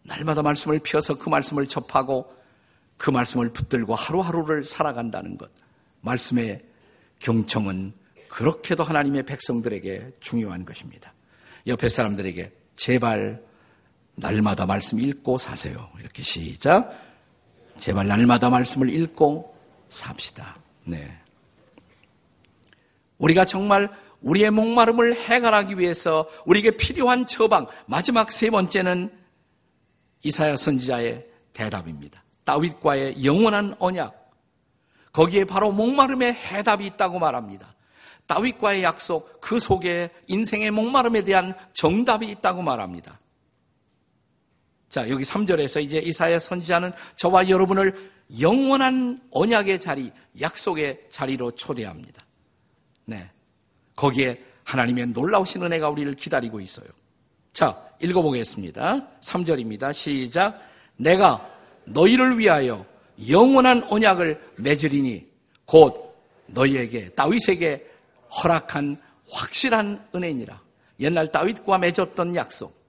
날마다 0.03 0.43
말씀을 0.43 0.79
펴서 0.83 1.17
그 1.17 1.29
말씀을 1.29 1.65
접하고 1.65 2.35
그 2.97 3.09
말씀을 3.09 3.51
붙들고 3.51 3.95
하루하루를 3.95 4.63
살아간다는 4.63 5.39
것. 5.39 5.49
말씀의 6.01 6.63
경청은 7.17 7.93
그렇게도 8.31 8.83
하나님의 8.83 9.23
백성들에게 9.23 10.13
중요한 10.21 10.63
것입니다. 10.63 11.13
옆에 11.67 11.89
사람들에게 11.89 12.51
제발 12.77 13.43
날마다 14.15 14.65
말씀 14.65 15.01
읽고 15.01 15.37
사세요. 15.37 15.89
이렇게 15.99 16.23
시작. 16.23 16.93
제발 17.79 18.07
날마다 18.07 18.49
말씀을 18.49 18.89
읽고 18.89 19.53
삽시다. 19.89 20.57
네. 20.85 21.11
우리가 23.17 23.43
정말 23.43 23.89
우리의 24.21 24.49
목마름을 24.51 25.13
해결하기 25.13 25.77
위해서 25.77 26.29
우리에게 26.45 26.77
필요한 26.77 27.27
처방, 27.27 27.67
마지막 27.85 28.31
세 28.31 28.49
번째는 28.49 29.11
이사야 30.23 30.55
선지자의 30.55 31.27
대답입니다. 31.51 32.23
다윗과의 32.45 33.25
영원한 33.25 33.75
언약. 33.77 34.31
거기에 35.11 35.43
바로 35.43 35.73
목마름의 35.73 36.33
해답이 36.33 36.85
있다고 36.85 37.19
말합니다. 37.19 37.75
다윗과의 38.31 38.81
약속, 38.83 39.41
그 39.41 39.59
속에 39.59 40.09
인생의 40.27 40.71
목마름에 40.71 41.25
대한 41.25 41.53
정답이 41.73 42.29
있다고 42.29 42.61
말합니다. 42.61 43.19
자, 44.89 45.09
여기 45.09 45.25
3절에서 45.25 45.83
이제 45.83 45.99
이사야 45.99 46.39
선지자는 46.39 46.93
저와 47.17 47.49
여러분을 47.49 48.09
영원한 48.39 49.21
언약의 49.31 49.81
자리, 49.81 50.13
약속의 50.39 51.07
자리로 51.11 51.51
초대합니다. 51.51 52.25
네. 53.03 53.29
거기에 53.97 54.41
하나님의 54.63 55.07
놀라우신 55.07 55.63
은혜가 55.63 55.89
우리를 55.89 56.13
기다리고 56.13 56.61
있어요. 56.61 56.87
자, 57.51 57.77
읽어보겠습니다. 58.01 59.07
3절입니다. 59.19 59.91
시작. 59.91 60.61
내가 60.95 61.45
너희를 61.83 62.39
위하여 62.39 62.85
영원한 63.29 63.83
언약을 63.89 64.53
맺으리니 64.55 65.27
곧 65.65 66.15
너희에게 66.47 67.09
다윗에게 67.09 67.90
허락한 68.31 68.97
확실한 69.29 70.07
은혜니라. 70.13 70.61
옛날 70.99 71.31
다윗과 71.31 71.77
맺었던 71.77 72.35
약속. 72.35 72.79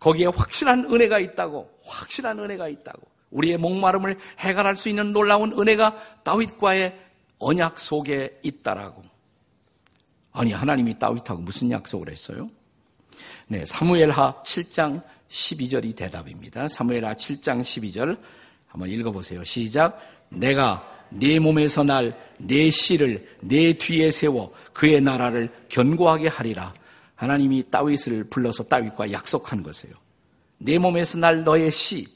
거기에 0.00 0.26
확실한 0.26 0.84
은혜가 0.84 1.18
있다고, 1.18 1.70
확실한 1.84 2.38
은혜가 2.38 2.68
있다고. 2.68 3.00
우리의 3.30 3.58
목마름을 3.58 4.18
해결할 4.38 4.76
수 4.76 4.88
있는 4.88 5.12
놀라운 5.12 5.52
은혜가 5.52 6.22
다윗과의 6.22 6.98
언약 7.38 7.78
속에 7.78 8.38
있다라고. 8.42 9.02
아니, 10.32 10.52
하나님이 10.52 10.98
다윗하고 10.98 11.42
무슨 11.42 11.70
약속을 11.70 12.10
했어요? 12.10 12.48
네, 13.48 13.64
사무엘하 13.64 14.42
7장 14.44 15.02
12절이 15.28 15.96
대답입니다. 15.96 16.68
사무엘하 16.68 17.14
7장 17.14 17.60
12절 17.60 18.18
한번 18.66 18.88
읽어 18.90 19.10
보세요. 19.10 19.42
시작. 19.44 20.00
내가 20.28 20.97
네 21.10 21.38
몸에서 21.38 21.82
날 21.82 22.28
내 22.38 22.70
씨를 22.70 23.28
내 23.40 23.72
뒤에 23.76 24.10
세워 24.10 24.52
그의 24.72 25.00
나라를 25.00 25.50
견고하게 25.68 26.28
하리라. 26.28 26.72
하나님이 27.16 27.70
다윗을 27.70 28.24
불러서 28.24 28.64
다윗과 28.64 29.10
약속한 29.12 29.62
것이에요. 29.62 29.94
내 30.58 30.78
몸에서 30.78 31.18
날 31.18 31.42
너의 31.44 31.70
씨, 31.70 32.06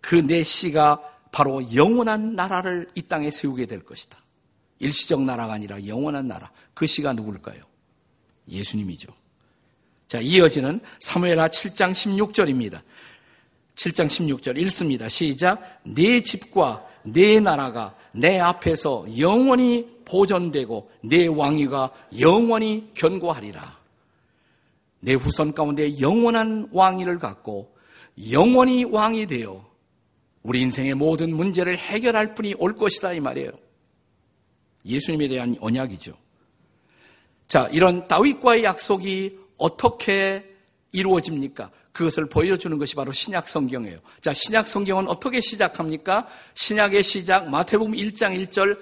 그 0.00 0.16
내 0.16 0.42
씨가 0.42 1.00
바로 1.32 1.62
영원한 1.74 2.34
나라를 2.34 2.90
이 2.94 3.02
땅에 3.02 3.30
세우게 3.30 3.66
될 3.66 3.80
것이다. 3.84 4.18
일시적 4.78 5.22
나라가 5.22 5.54
아니라 5.54 5.86
영원한 5.86 6.26
나라. 6.26 6.50
그 6.74 6.86
씨가 6.86 7.12
누굴까요? 7.12 7.62
예수님이죠. 8.48 9.12
자, 10.08 10.20
이어지는 10.20 10.80
사무엘하 10.98 11.48
7장 11.48 11.92
16절입니다. 11.92 12.82
7장 13.76 14.06
16절 14.06 14.58
읽습니다. 14.58 15.08
시작. 15.08 15.80
내 15.84 16.20
집과 16.20 16.89
내 17.04 17.40
나라가 17.40 17.94
내 18.12 18.38
앞에서 18.38 19.06
영원히 19.18 20.00
보존되고 20.04 20.90
내 21.02 21.26
왕위가 21.26 21.90
영원히 22.18 22.90
견고하리라. 22.94 23.78
내 25.00 25.14
후손 25.14 25.54
가운데 25.54 25.98
영원한 26.00 26.68
왕위를 26.72 27.18
갖고 27.18 27.74
영원히 28.30 28.84
왕이 28.84 29.26
되어 29.26 29.64
우리 30.42 30.60
인생의 30.62 30.94
모든 30.94 31.34
문제를 31.34 31.76
해결할 31.76 32.34
분이 32.34 32.54
올 32.58 32.74
것이다 32.74 33.12
이 33.12 33.20
말이에요. 33.20 33.52
예수님에 34.84 35.28
대한 35.28 35.56
언약이죠. 35.60 36.14
자, 37.48 37.68
이런 37.72 38.06
다윗과의 38.08 38.64
약속이 38.64 39.38
어떻게 39.58 40.44
이루어집니까? 40.92 41.70
그것을 41.92 42.28
보여주는 42.28 42.76
것이 42.78 42.94
바로 42.94 43.12
신약 43.12 43.48
성경이에요. 43.48 43.98
자, 44.20 44.32
신약 44.32 44.68
성경은 44.68 45.08
어떻게 45.08 45.40
시작합니까? 45.40 46.26
신약의 46.54 47.02
시작, 47.02 47.48
마태복음 47.48 47.92
1장 47.92 48.38
1절, 48.40 48.78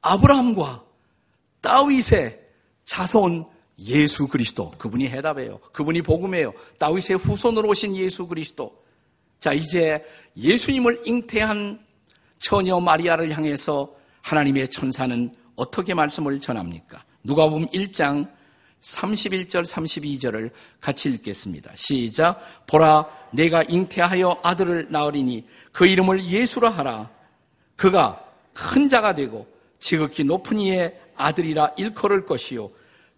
아브라함과 0.00 0.84
다윗의 1.60 2.40
자손 2.86 3.46
예수 3.80 4.26
그리스도. 4.28 4.70
그분이 4.72 5.08
해답해요. 5.08 5.60
그분이 5.72 6.02
복음이에요. 6.02 6.52
다윗의 6.78 7.18
후손으로 7.18 7.68
오신 7.68 7.94
예수 7.96 8.26
그리스도. 8.26 8.82
자, 9.38 9.52
이제 9.52 10.04
예수님을 10.36 11.02
잉태한 11.04 11.84
처녀 12.40 12.80
마리아를 12.80 13.30
향해서 13.36 13.94
하나님의 14.22 14.68
천사는 14.68 15.34
어떻게 15.54 15.94
말씀을 15.94 16.40
전합니까? 16.40 17.04
누가 17.22 17.48
보면 17.48 17.68
1장 17.68 18.28
31절 18.80 19.64
32절을 19.64 20.50
같이 20.80 21.08
읽겠습니다. 21.10 21.72
시작. 21.74 22.40
보라 22.66 23.06
내가 23.32 23.62
잉태하여 23.62 24.38
아들을 24.42 24.88
낳으리니 24.90 25.46
그 25.72 25.86
이름을 25.86 26.24
예수라 26.24 26.70
하라. 26.70 27.10
그가 27.76 28.24
큰 28.52 28.88
자가 28.88 29.14
되고 29.14 29.46
지극히 29.78 30.24
높은 30.24 30.58
이의 30.58 30.98
아들이라 31.16 31.74
일컬을 31.76 32.26
것이요 32.26 32.70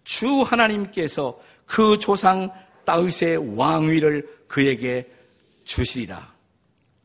주 0.04 0.42
하나님께서 0.42 1.38
그 1.66 1.98
조상 1.98 2.50
다윗의 2.84 3.56
왕위를 3.56 4.44
그에게 4.48 5.10
주시리라. 5.64 6.34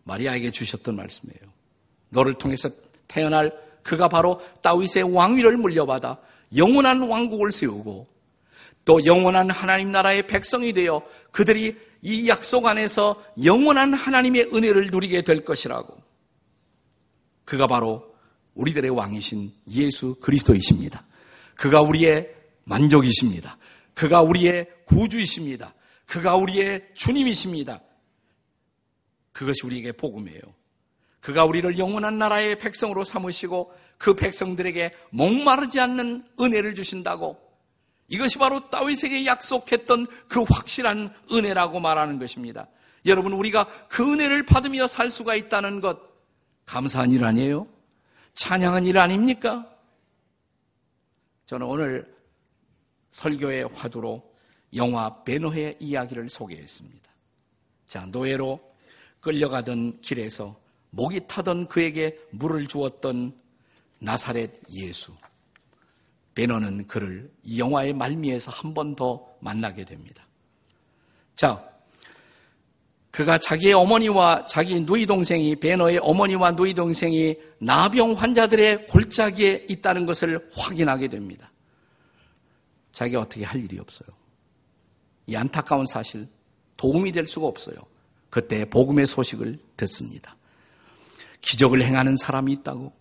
마리아에게 0.04 0.52
주셨던 0.52 0.96
말씀이에요. 0.96 1.42
너를 2.10 2.34
통해서 2.36 2.70
태어날 3.08 3.54
그가 3.84 4.08
바로 4.08 4.42
다윗의 4.62 5.04
왕위를 5.14 5.58
물려받아 5.58 6.18
영원한 6.58 7.04
왕국을 7.04 7.52
세우고 7.52 8.08
또 8.86 9.04
영원한 9.06 9.50
하나님 9.50 9.92
나라의 9.92 10.28
백성이 10.28 10.72
되어 10.72 11.02
그들이 11.32 11.76
이 12.04 12.30
약속 12.30 12.68
안에서 12.68 13.22
영원한 13.44 13.94
하나님의 13.94 14.52
은혜를 14.54 14.92
누리게 14.92 15.24
될 15.24 15.44
것이라고. 15.44 15.98
그가 17.46 17.66
바로 17.68 18.16
우리들의 18.54 18.92
왕이신 18.92 19.52
예수 19.72 20.20
그리스도이십니다. 20.20 21.04
그가 21.56 21.82
우리의 21.82 22.34
만족이십니다. 22.64 23.58
그가 23.96 24.22
우리의 24.22 24.68
구주이십니다. 24.86 25.74
그가 26.06 26.36
우리의 26.36 26.90
주님이십니다. 26.94 27.82
그것이 29.32 29.66
우리에게 29.66 29.92
복음이에요. 29.94 30.42
그가 31.20 31.44
우리를 31.44 31.80
영원한 31.80 32.20
나라의 32.20 32.60
백성으로 32.60 33.04
삼으시고 33.04 33.74
그 33.98 34.16
백성들에게 34.16 34.92
목마르지 35.10 35.80
않는 35.80 36.24
은혜를 36.40 36.76
주신다고 36.76 37.45
이것이 38.08 38.38
바로 38.38 38.70
다윗에게 38.70 39.26
약속했던 39.26 40.08
그 40.28 40.44
확실한 40.44 41.14
은혜라고 41.32 41.80
말하는 41.80 42.20
것입니다. 42.20 42.68
여러분 43.06 43.34
우리가 43.34 43.68
그 43.88 44.14
은혜를 44.14 44.46
받으며 44.46 44.88
살 44.88 45.10
수가 45.10 45.36
있다는 45.36 45.82
것 45.82 46.00
감사한 46.66 47.12
일 47.12 47.24
아니에요? 47.24 47.68
찬양한 48.36 48.86
일 48.86 48.98
아닙니까? 48.98 49.70
저는 51.46 51.68
오늘 51.68 52.16
설교의 53.12 53.70
화두로 53.74 54.34
영화 54.76 55.24
베노의 55.24 55.78
이야기를 55.80 56.30
소개했습니다. 56.30 57.10
자, 57.88 58.06
노예로 58.08 58.60
끌려가던 59.22 60.02
길에서 60.02 60.60
목이 60.90 61.28
타던 61.28 61.68
그에게 61.68 62.20
물을 62.32 62.68
주었던 62.68 63.34
나사렛 64.00 64.52
예수. 64.72 65.16
베너는 66.36 66.88
그를 66.88 67.32
이 67.44 67.60
영화의 67.60 67.94
말미에서 67.94 68.52
한 68.52 68.74
번 68.74 68.96
더 68.96 69.26
만나게 69.40 69.86
됩니다. 69.86 70.28
자, 71.36 71.64
그가 73.12 73.38
자기의 73.38 73.74
어머니와 73.74 74.48
자기 74.48 74.82
누이 74.82 75.06
동생이 75.06 75.56
베너의 75.56 76.00
어머니와 76.00 76.52
누이 76.52 76.74
동생이 76.74 77.36
나병 77.60 78.14
환자들의 78.14 78.88
골짜기에 78.88 79.68
있다는 79.70 80.06
것을 80.06 80.50
확인하게 80.54 81.08
됩니다. 81.08 81.52
자기가 82.92 83.22
어떻게 83.22 83.44
할 83.46 83.64
일이 83.64 83.80
없어요. 83.80 84.10
이 85.28 85.36
안타까운 85.36 85.86
사실 85.86 86.28
도움이 86.78 87.14
될 87.14 87.28
수가 87.28 87.48
없어요. 87.48 87.78
그때 88.30 88.66
복음의 88.66 89.08
소식을 89.08 89.60
듣습니다. 89.78 90.36
기적을 91.40 91.82
행하는 91.82 92.18
사람이 92.18 92.52
있다고 92.52 92.92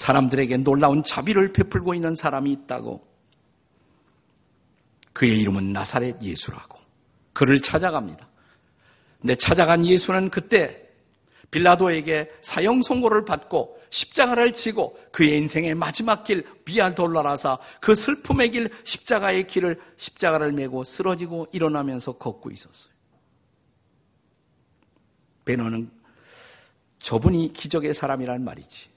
사람들에게 0.00 0.56
놀라운 0.58 1.04
자비를 1.04 1.52
베풀고 1.52 1.92
있는 1.92 2.16
사람이 2.16 2.50
있다고 2.52 3.06
그의 5.12 5.40
이름은 5.40 5.74
나사렛 5.74 6.22
예수라고 6.22 6.78
그를 7.34 7.60
찾아갑니다. 7.60 8.26
근데 9.20 9.34
찾아간 9.34 9.84
예수는 9.84 10.30
그때 10.30 10.88
빌라도에게 11.50 12.30
사형 12.40 12.80
선고를 12.80 13.26
받고 13.26 13.78
십자가를 13.90 14.54
지고 14.54 14.98
그의 15.12 15.36
인생의 15.36 15.74
마지막 15.74 16.24
길 16.24 16.46
비알 16.64 16.94
돌라라사 16.94 17.58
그 17.82 17.94
슬픔의 17.94 18.52
길 18.52 18.70
십자가의 18.84 19.46
길을 19.48 19.78
십자가를 19.98 20.52
메고 20.52 20.82
쓰러지고 20.82 21.48
일어나면서 21.52 22.12
걷고 22.12 22.50
있었어요. 22.50 22.94
베너는 25.44 25.90
저분이 27.00 27.52
기적의 27.52 27.92
사람이란 27.92 28.42
말이지. 28.44 28.89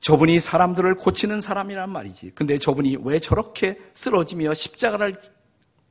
저분이 0.00 0.40
사람들을 0.40 0.94
고치는 0.96 1.40
사람이란 1.40 1.90
말이지. 1.90 2.32
근데 2.34 2.58
저분이 2.58 2.98
왜 3.02 3.18
저렇게 3.18 3.78
쓰러지며 3.94 4.54
십자가를 4.54 5.20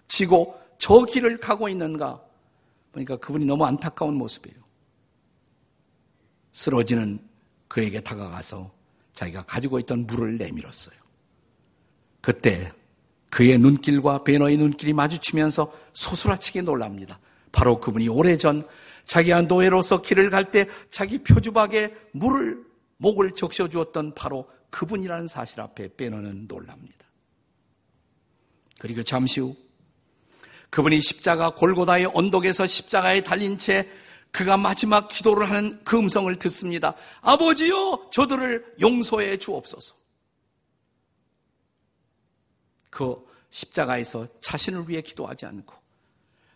지고 0.07 0.59
저 0.79 1.05
길을 1.05 1.39
가고 1.39 1.69
있는가? 1.69 2.21
그러니까 2.91 3.17
그분이 3.17 3.45
너무 3.45 3.65
안타까운 3.65 4.15
모습이에요. 4.15 4.57
쓰러지는 6.51 7.19
그에게 7.67 8.01
다가가서 8.01 8.71
자기가 9.13 9.43
가지고 9.43 9.77
있던 9.79 10.07
물을 10.07 10.37
내밀었어요. 10.37 10.97
그때 12.21 12.71
그의 13.29 13.59
눈길과 13.59 14.23
베너의 14.23 14.57
눈길이 14.57 14.91
마주치면서 14.93 15.71
소스라치게 15.93 16.63
놀랍니다. 16.63 17.19
바로 17.51 17.79
그분이 17.79 18.07
오래전 18.09 18.67
자기가 19.05 19.43
노예로서 19.43 20.01
길을 20.01 20.31
갈 20.31 20.51
때 20.51 20.67
자기 20.89 21.19
표주박에 21.19 21.93
물을 22.11 22.63
목을 22.99 23.31
적셔 23.31 23.67
주었던 23.67 24.13
바로 24.13 24.49
그분이라는 24.69 25.27
사실 25.27 25.59
앞에 25.59 25.95
빼놓는 25.95 26.47
놀랍니다. 26.47 27.07
그리고 28.77 29.03
잠시 29.03 29.39
후 29.39 29.55
그분이 30.69 31.01
십자가 31.01 31.49
골고다의 31.49 32.11
언덕에서 32.13 32.67
십자가에 32.67 33.23
달린 33.23 33.57
채 33.57 33.89
그가 34.31 34.57
마지막 34.57 35.07
기도를 35.07 35.49
하는 35.49 35.81
그 35.83 35.97
음성을 35.97 36.33
듣습니다. 36.35 36.93
아버지요, 37.21 38.09
저들을 38.11 38.75
용서해 38.79 39.37
주옵소서. 39.37 39.95
그 42.89 43.15
십자가에서 43.49 44.27
자신을 44.41 44.87
위해 44.87 45.01
기도하지 45.01 45.45
않고 45.45 45.73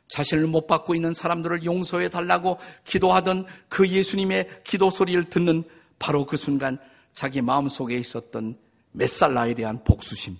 자신을 0.09 0.45
못 0.45 0.67
받고 0.67 0.93
있는 0.93 1.13
사람들을 1.13 1.63
용서해 1.63 2.09
달라고 2.09 2.59
기도하던 2.83 3.45
그 3.69 3.87
예수님의 3.87 4.61
기도 4.63 4.91
소리를 4.91 5.23
듣는 5.29 5.63
바로 6.03 6.25
그 6.25 6.35
순간 6.35 6.77
자기 7.13 7.41
마음속에 7.41 7.97
있었던 7.97 8.57
메살라에 8.91 9.53
대한 9.53 9.81
복수심, 9.85 10.37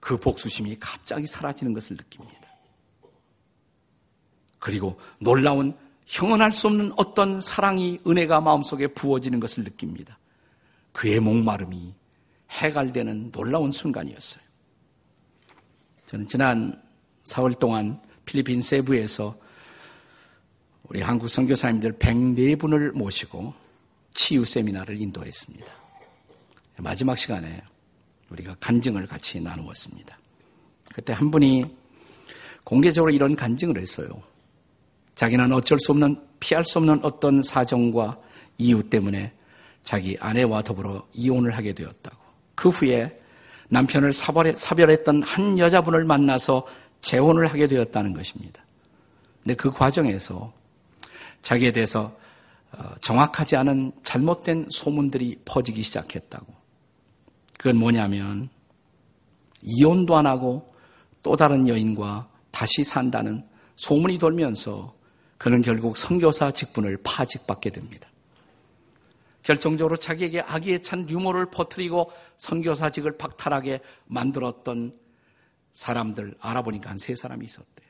그 0.00 0.18
복수심이 0.18 0.76
갑자기 0.80 1.28
사라지는 1.28 1.74
것을 1.74 1.96
느낍니다. 1.96 2.48
그리고 4.58 4.98
놀라운 5.20 5.78
형언할 6.06 6.50
수 6.50 6.66
없는 6.66 6.92
어떤 6.96 7.40
사랑이 7.40 8.00
은혜가 8.04 8.40
마음속에 8.40 8.88
부어지는 8.88 9.38
것을 9.38 9.62
느낍니다. 9.62 10.18
그의 10.90 11.20
목마름이 11.20 11.94
해갈되는 12.50 13.30
놀라운 13.30 13.70
순간이었어요. 13.70 14.42
저는 16.06 16.28
지난 16.28 16.82
4월 17.26 17.56
동안 17.56 18.02
필리핀 18.24 18.60
세부에서 18.60 19.36
우리 20.88 21.00
한국 21.00 21.28
선교사님들 21.28 21.92
104분을 21.92 22.90
모시고 22.90 23.67
치유 24.18 24.44
세미나를 24.44 25.00
인도했습니다. 25.00 25.72
마지막 26.78 27.16
시간에 27.16 27.62
우리가 28.30 28.56
간증을 28.58 29.06
같이 29.06 29.40
나누었습니다. 29.40 30.18
그때 30.92 31.12
한 31.12 31.30
분이 31.30 31.64
공개적으로 32.64 33.12
이런 33.12 33.36
간증을 33.36 33.78
했어요. 33.78 34.08
자기는 35.14 35.52
어쩔 35.52 35.78
수 35.78 35.92
없는, 35.92 36.20
피할 36.40 36.64
수 36.64 36.78
없는 36.78 37.04
어떤 37.04 37.44
사정과 37.44 38.18
이유 38.58 38.90
때문에 38.90 39.32
자기 39.84 40.16
아내와 40.18 40.62
더불어 40.62 41.06
이혼을 41.14 41.52
하게 41.52 41.72
되었다고. 41.72 42.16
그 42.56 42.70
후에 42.70 43.20
남편을 43.68 44.12
사별했던 44.12 45.22
한 45.22 45.60
여자분을 45.60 46.04
만나서 46.04 46.66
재혼을 47.02 47.46
하게 47.46 47.68
되었다는 47.68 48.14
것입니다. 48.14 48.64
근데 49.44 49.54
그 49.54 49.70
과정에서 49.70 50.52
자기에 51.42 51.70
대해서 51.70 52.06
어, 52.06 52.27
정확하지 53.00 53.56
않은 53.56 53.92
잘못된 54.04 54.68
소문들이 54.70 55.40
퍼지기 55.44 55.82
시작했다고. 55.82 56.54
그건 57.58 57.76
뭐냐면 57.76 58.48
이혼도 59.62 60.16
안 60.16 60.26
하고 60.26 60.72
또 61.22 61.34
다른 61.36 61.66
여인과 61.66 62.28
다시 62.50 62.84
산다는 62.84 63.46
소문이 63.76 64.18
돌면서 64.18 64.94
그는 65.38 65.62
결국 65.62 65.96
선교사 65.96 66.50
직분을 66.52 66.98
파직받게 67.02 67.70
됩니다. 67.70 68.08
결정적으로 69.42 69.96
자기에게 69.96 70.42
악의에 70.42 70.82
찬 70.82 71.08
유머를 71.08 71.46
퍼뜨리고 71.50 72.12
선교사직을 72.36 73.16
박탈하게 73.16 73.80
만들었던 74.06 74.98
사람들 75.72 76.34
알아보니까 76.40 76.90
한 76.90 76.98
세 76.98 77.14
사람이 77.14 77.44
있었대요. 77.46 77.88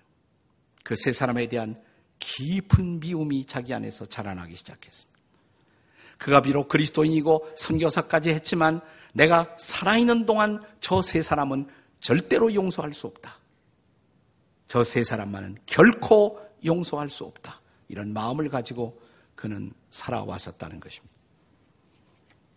그 0.84 0.94
세 0.94 1.12
사람에 1.12 1.48
대한 1.48 1.82
깊은 2.18 3.00
미움이 3.00 3.44
자기 3.44 3.74
안에서 3.74 4.07
자라나기 4.07 4.57
시작했습니다. 4.57 5.18
그가 6.18 6.42
비록 6.42 6.68
그리스도인이고 6.68 7.52
선교사까지 7.57 8.31
했지만 8.31 8.81
내가 9.12 9.54
살아있는 9.59 10.26
동안 10.26 10.62
저 10.81 11.00
세 11.02 11.22
사람은 11.22 11.68
절대로 12.00 12.52
용서할 12.54 12.92
수 12.92 13.07
없다. 13.07 13.38
저 14.68 14.85
세 14.85 15.02
사람만은 15.04 15.59
결코 15.66 16.40
용서할 16.64 17.09
수 17.09 17.24
없다. 17.24 17.61
이런 17.88 18.12
마음을 18.12 18.48
가지고 18.48 19.00
그는 19.35 19.72
살아왔었다는 19.90 20.81
것입니다. 20.81 21.14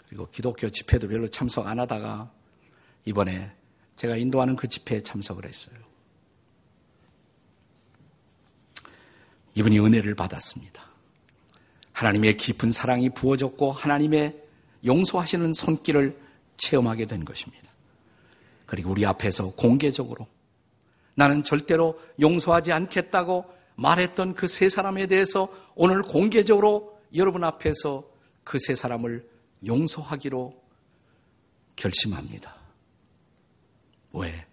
그리고 0.08 0.28
기독교 0.30 0.70
집회도 0.70 1.08
별로 1.08 1.28
참석 1.28 1.68
안 1.68 1.80
하다가 1.80 2.32
이번에 3.06 3.52
제가 3.96 4.18
인도하는 4.18 4.56
그 4.56 4.68
집회에 4.68 5.02
참석을 5.02 5.46
했어요. 5.46 5.78
이분이 9.56 9.80
은혜를 9.80 10.16
받았습니다. 10.16 10.84
하나님의 11.94 12.38
깊은 12.38 12.72
사랑이 12.72 13.10
부어졌고 13.10 13.72
하나님의 13.72 14.42
용서하시는 14.86 15.54
손길을 15.54 16.18
체험하게 16.58 17.06
된 17.06 17.26
것입니다. 17.26 17.70
그리고 18.66 18.92
우리 18.92 19.06
앞에서 19.06 19.52
공개적으로 19.56 20.28
나는 21.16 21.44
절대로 21.44 22.00
용서하지 22.20 22.72
않겠다고 22.72 23.46
말했던 23.76 24.36
그 24.36 24.48
세 24.48 24.70
사람에 24.70 25.08
대해서 25.08 25.50
오늘 25.76 26.02
공개적으로 26.02 27.00
여러분 27.16 27.44
앞에서 27.44 28.06
그 28.44 28.58
세 28.58 28.76
사람을 28.76 29.28
용서하기로 29.66 30.62
결심합니다. 31.76 32.56
왜? 34.14 34.46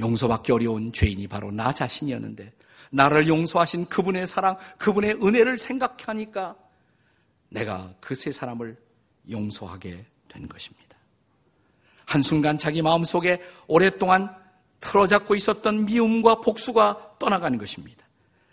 용서받기 0.00 0.52
어려운 0.52 0.92
죄인이 0.92 1.26
바로 1.28 1.50
나 1.50 1.72
자신이었는데 1.72 2.52
나를 2.94 3.26
용서하신 3.26 3.86
그분의 3.86 4.28
사랑, 4.28 4.56
그분의 4.78 5.14
은혜를 5.14 5.58
생각하니까 5.58 6.54
내가 7.48 7.92
그 8.00 8.14
세 8.14 8.30
사람을 8.30 8.76
용서하게 9.28 10.04
된 10.28 10.48
것입니다. 10.48 10.96
한순간 12.06 12.56
자기 12.56 12.82
마음속에 12.82 13.42
오랫동안 13.66 14.32
틀어잡고 14.78 15.34
있었던 15.34 15.86
미움과 15.86 16.40
복수가 16.40 17.16
떠나가는 17.18 17.58
것입니다. 17.58 18.06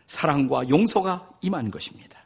사랑과 0.08 0.68
용서가 0.70 1.30
임한 1.42 1.70
것입니다. 1.70 2.20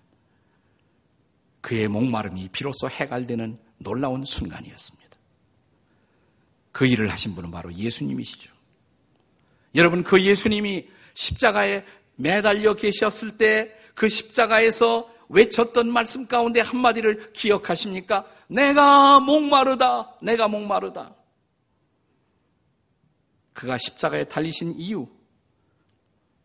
그의 1.59 1.89
목마름이 1.89 2.49
비로소 2.49 2.87
해갈되는 2.89 3.59
놀라운 3.79 4.23
순간이었습니다. 4.23 5.17
그 6.71 6.85
일을 6.85 7.09
하신 7.11 7.35
분은 7.35 7.51
바로 7.51 7.73
예수님이시죠. 7.73 8.53
여러분, 9.73 10.03
그 10.03 10.21
예수님이 10.21 10.87
십자가에 11.15 11.83
매달려 12.15 12.73
계셨을 12.73 13.37
때 13.37 13.85
그 13.95 14.09
십자가에서 14.09 15.09
외쳤던 15.29 15.91
말씀 15.91 16.27
가운데 16.27 16.59
한마디를 16.59 17.33
기억하십니까? 17.33 18.29
내가 18.47 19.19
목마르다. 19.19 20.15
내가 20.21 20.47
목마르다. 20.47 21.15
그가 23.53 23.77
십자가에 23.77 24.25
달리신 24.25 24.75
이유, 24.77 25.07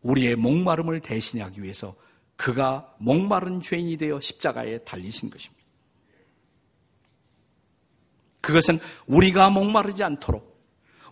우리의 0.01 0.37
목마름을 0.37 1.01
대신하기 1.01 1.61
위해서 1.61 1.93
그가 2.37 2.95
목마른 2.97 3.59
죄인이 3.59 3.97
되어 3.97 4.19
십자가에 4.19 4.79
달리신 4.79 5.29
것입니다. 5.29 5.61
그것은 8.39 8.79
우리가 9.05 9.49
목마르지 9.51 10.03
않도록 10.03 10.49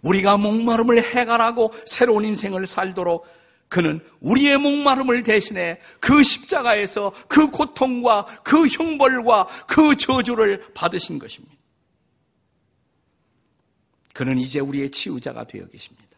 우리가 0.01 0.37
목마름을 0.37 1.03
해결하고 1.03 1.73
새로운 1.85 2.25
인생을 2.25 2.65
살도록 2.65 3.27
그는 3.69 3.99
우리의 4.19 4.57
목마름을 4.57 5.21
대신해 5.23 5.79
그 5.99 6.23
십자가에서 6.23 7.13
그 7.27 7.51
고통과 7.51 8.25
그 8.43 8.67
형벌과 8.67 9.47
그 9.67 9.95
저주를 9.95 10.73
받으신 10.73 11.19
것입니다. 11.19 11.55
그는 14.13 14.39
이제 14.39 14.59
우리의 14.59 14.89
치유자가 14.89 15.45
되어 15.45 15.67
계십니다. 15.67 16.09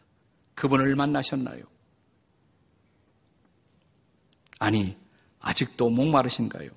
그분을 0.54 0.96
만나셨나요? 0.96 1.62
아니, 4.58 4.96
아직도 5.40 5.90
목마르신가요? 5.90 6.70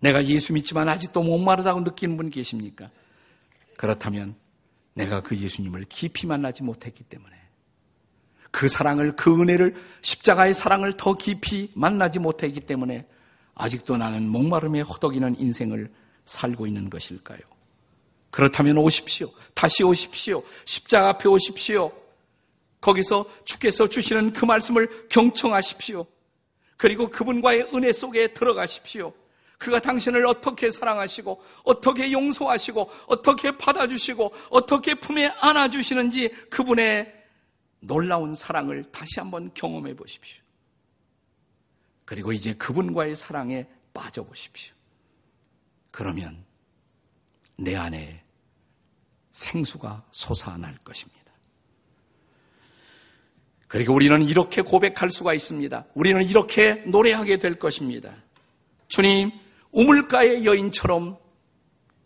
내가 0.00 0.24
예수 0.26 0.52
믿지만 0.52 0.88
아직도 0.88 1.22
목마르다고 1.22 1.80
느끼는 1.80 2.16
분 2.16 2.30
계십니까? 2.30 2.90
그렇다면 3.76 4.34
내가 4.94 5.22
그 5.22 5.36
예수님을 5.36 5.86
깊이 5.88 6.26
만나지 6.26 6.62
못했기 6.62 7.04
때문에 7.04 7.41
그 8.52 8.68
사랑을, 8.68 9.16
그 9.16 9.40
은혜를, 9.40 9.74
십자가의 10.02 10.54
사랑을 10.54 10.92
더 10.92 11.14
깊이 11.14 11.72
만나지 11.74 12.20
못했기 12.20 12.60
때문에 12.60 13.06
아직도 13.54 13.96
나는 13.96 14.28
목마름에 14.28 14.82
허덕이는 14.82 15.40
인생을 15.40 15.90
살고 16.26 16.66
있는 16.68 16.88
것일까요? 16.88 17.40
그렇다면 18.30 18.78
오십시오. 18.78 19.28
다시 19.54 19.82
오십시오. 19.82 20.42
십자가 20.64 21.08
앞에 21.10 21.28
오십시오. 21.28 21.90
거기서 22.80 23.26
주께서 23.44 23.88
주시는 23.88 24.32
그 24.32 24.44
말씀을 24.44 25.08
경청하십시오. 25.08 26.06
그리고 26.76 27.08
그분과의 27.08 27.70
은혜 27.74 27.92
속에 27.92 28.34
들어가십시오. 28.34 29.12
그가 29.58 29.80
당신을 29.80 30.26
어떻게 30.26 30.70
사랑하시고, 30.70 31.40
어떻게 31.62 32.10
용서하시고, 32.10 32.90
어떻게 33.06 33.56
받아주시고, 33.56 34.34
어떻게 34.50 34.94
품에 34.96 35.26
안아주시는지 35.38 36.30
그분의 36.50 37.21
놀라운 37.82 38.34
사랑을 38.34 38.84
다시 38.84 39.18
한번 39.18 39.52
경험해 39.54 39.94
보십시오. 39.96 40.42
그리고 42.04 42.32
이제 42.32 42.54
그분과의 42.54 43.16
사랑에 43.16 43.66
빠져 43.92 44.22
보십시오. 44.22 44.74
그러면 45.90 46.44
내 47.58 47.74
안에 47.74 48.24
생수가 49.32 50.04
솟아날 50.10 50.76
것입니다. 50.78 51.20
그리고 53.66 53.94
우리는 53.94 54.22
이렇게 54.22 54.62
고백할 54.62 55.10
수가 55.10 55.34
있습니다. 55.34 55.86
우리는 55.94 56.22
이렇게 56.22 56.74
노래하게 56.86 57.38
될 57.38 57.58
것입니다. 57.58 58.14
주님, 58.88 59.30
우물가의 59.72 60.44
여인처럼 60.44 61.18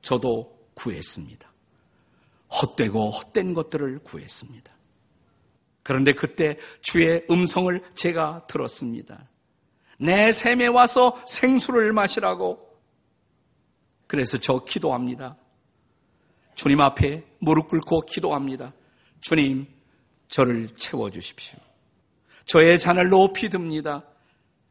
저도 0.01 0.57
구했습니다. 0.75 1.53
헛되고 2.49 3.11
헛된 3.11 3.55
것들을 3.55 3.99
구했습니다. 4.05 4.76
그런데 5.87 6.15
그때 6.15 6.59
주의 6.81 7.25
음성을 7.31 7.81
제가 7.95 8.49
들었습니다. 8.49 9.29
내 10.01 10.33
샘에 10.33 10.67
와서 10.67 11.23
생수를 11.29 11.93
마시라고. 11.93 12.77
그래서 14.09 14.37
저 14.37 14.65
기도합니다. 14.65 15.37
주님 16.57 16.81
앞에 16.81 17.23
무릎 17.39 17.69
꿇고 17.69 18.01
기도합니다. 18.01 18.73
주님, 19.21 19.69
저를 20.27 20.67
채워주십시오. 20.77 21.57
저의 22.47 22.81
잔을 22.81 23.09
높이 23.09 23.49
듭니다. 23.49 24.03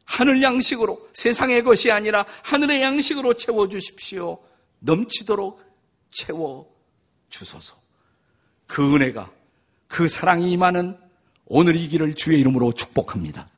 하늘 0.04 0.42
양식으로 0.42 1.08
세상의 1.14 1.62
것이 1.62 1.90
아니라 1.90 2.26
하늘의 2.42 2.82
양식으로 2.82 3.32
채워주십시오. 3.32 4.38
넘치도록 4.80 5.64
채워주소서. 6.10 7.74
그 8.66 8.94
은혜가 8.94 9.32
그 9.88 10.08
사랑이 10.10 10.52
임하는 10.52 11.05
오늘 11.46 11.76
이 11.76 11.88
길을 11.88 12.14
주의 12.14 12.40
이름으로 12.40 12.72
축복합니다. 12.72 13.48